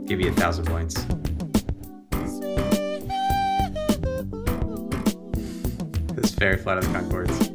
[0.07, 1.03] Give you a thousand points.
[6.13, 7.54] This is very flat of the Conchords.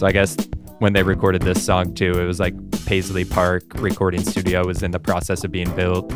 [0.00, 0.34] So I guess
[0.78, 2.54] when they recorded this song too, it was like
[2.86, 6.10] Paisley Park recording studio was in the process of being built,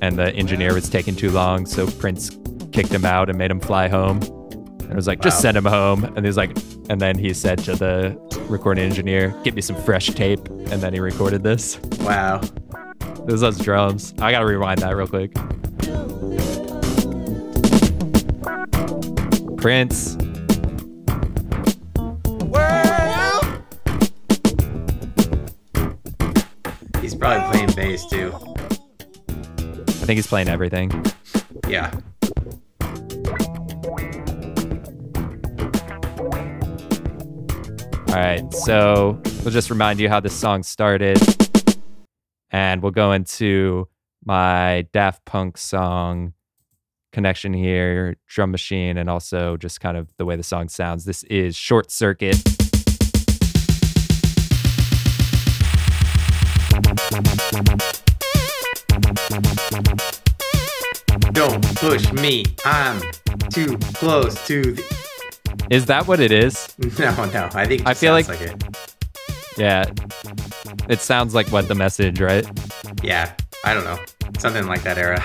[0.00, 2.30] and the engineer was taking too long, so Prince
[2.72, 4.16] kicked him out and made him fly home.
[4.22, 6.04] And it was like, just send him home.
[6.04, 6.56] And he's like,
[6.88, 8.16] and then he said to the
[8.48, 11.78] recording engineer, "Get me some fresh tape." And then he recorded this.
[12.00, 12.40] Wow.
[13.02, 14.14] It was those drums.
[14.20, 15.34] I gotta rewind that real quick.
[19.58, 20.16] Prince.
[27.28, 28.32] Probably playing bass too.
[29.28, 30.90] I think he's playing everything.
[31.68, 31.92] Yeah.
[38.08, 41.18] All right, so we'll just remind you how this song started,
[42.50, 43.88] and we'll go into
[44.24, 46.32] my Daft Punk song
[47.12, 51.04] connection here, drum machine, and also just kind of the way the song sounds.
[51.04, 52.57] This is Short Circuit.
[61.88, 62.44] Push me.
[62.64, 63.00] I'm
[63.50, 64.84] too close to the.
[65.70, 66.74] Is that what it is?
[66.98, 67.48] No, no.
[67.54, 68.64] I think it I feel sounds like- it.
[69.56, 69.84] Yeah.
[70.88, 72.46] It sounds like what the message, right?
[73.02, 73.32] Yeah,
[73.64, 73.98] I don't know.
[74.38, 75.22] Something like that era.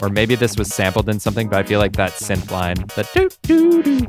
[0.00, 3.06] Or maybe this was sampled in something, but I feel like that synth line, the
[3.12, 4.06] doo doo doo,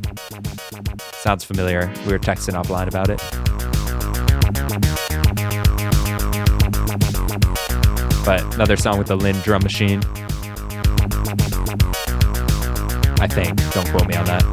[1.20, 1.92] sounds familiar.
[2.06, 3.20] We were texting offline about it.
[8.24, 10.02] But another song with the Linn drum machine.
[13.22, 13.56] I think.
[13.72, 14.44] Don't quote me on that.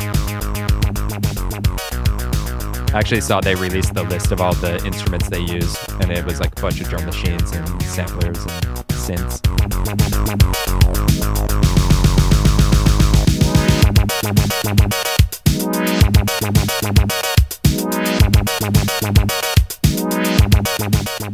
[2.92, 6.22] I actually saw they released the list of all the instruments they use, and it
[6.26, 9.40] was like a bunch of drum machines and samplers and synths.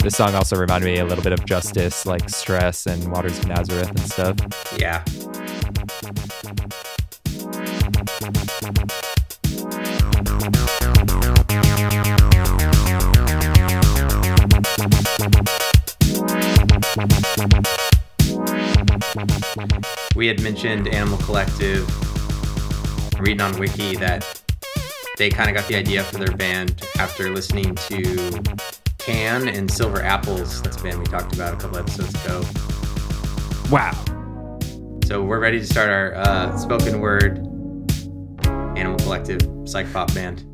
[0.05, 3.49] This song also reminded me a little bit of Justice, like Stress and Waters of
[3.49, 4.37] Nazareth and stuff.
[4.78, 5.03] Yeah.
[20.15, 21.89] We had mentioned Animal Collective,
[23.21, 24.43] reading on Wiki that
[25.19, 28.41] they kind of got the idea for their band after listening to
[28.99, 30.62] Can and Silver Apples.
[30.62, 32.45] That's a band we talked about a couple episodes ago.
[33.73, 33.91] Wow.
[35.07, 37.39] So we're ready to start our uh, spoken word
[38.47, 40.54] Animal Collective psych pop band.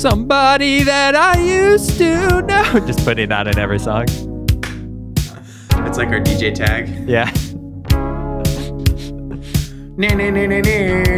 [0.00, 2.80] Somebody that I used to know.
[2.86, 4.04] Just putting on in every song.
[5.84, 6.88] It's like our DJ tag.
[7.06, 7.30] Yeah.
[10.00, 11.16] Nah, nah, nah, nah, nah.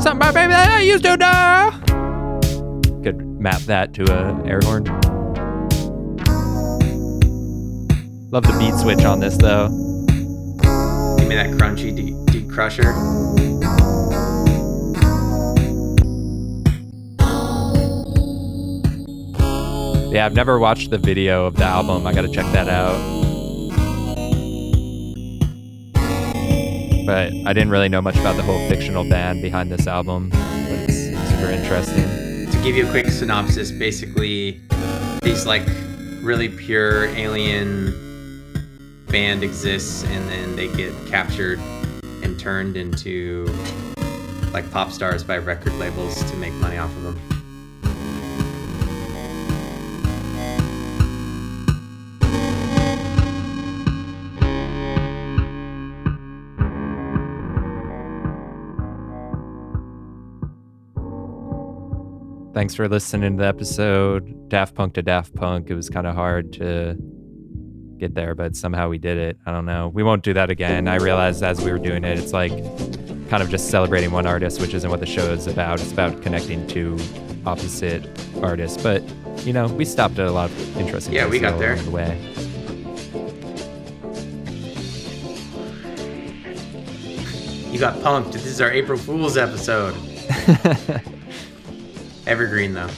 [0.00, 1.70] Somebody that I used to know.
[3.04, 4.82] Could map that to a air horn.
[8.32, 9.68] Love the beat switch on this though.
[11.18, 12.92] Give me that crunchy D, D crusher.
[20.12, 22.06] Yeah, I've never watched the video of the album.
[22.06, 22.98] I gotta check that out.
[27.06, 30.28] But I didn't really know much about the whole fictional band behind this album.
[30.28, 32.50] But it's super interesting.
[32.50, 34.60] To give you a quick synopsis, basically,
[35.22, 35.66] these like
[36.20, 37.94] really pure alien
[39.08, 41.58] band exists, and then they get captured
[42.22, 43.46] and turned into
[44.52, 47.31] like pop stars by record labels to make money off of them.
[62.62, 64.48] Thanks for listening to the episode.
[64.48, 65.68] Daft Punk to Daft Punk.
[65.68, 66.96] It was kind of hard to
[67.98, 69.36] get there, but somehow we did it.
[69.44, 69.88] I don't know.
[69.88, 70.86] We won't do that again.
[70.86, 72.52] I realized as we were doing it, it's like
[73.28, 75.80] kind of just celebrating one artist, which isn't what the show is about.
[75.80, 76.96] It's about connecting two
[77.44, 78.06] opposite
[78.40, 78.80] artists.
[78.80, 79.02] But,
[79.44, 81.72] you know, we stopped at a lot of interesting Yeah, we got there.
[81.72, 82.16] along the way.
[87.72, 88.30] You got punked.
[88.30, 89.96] This is our April Fool's episode.
[92.26, 92.88] Evergreen though.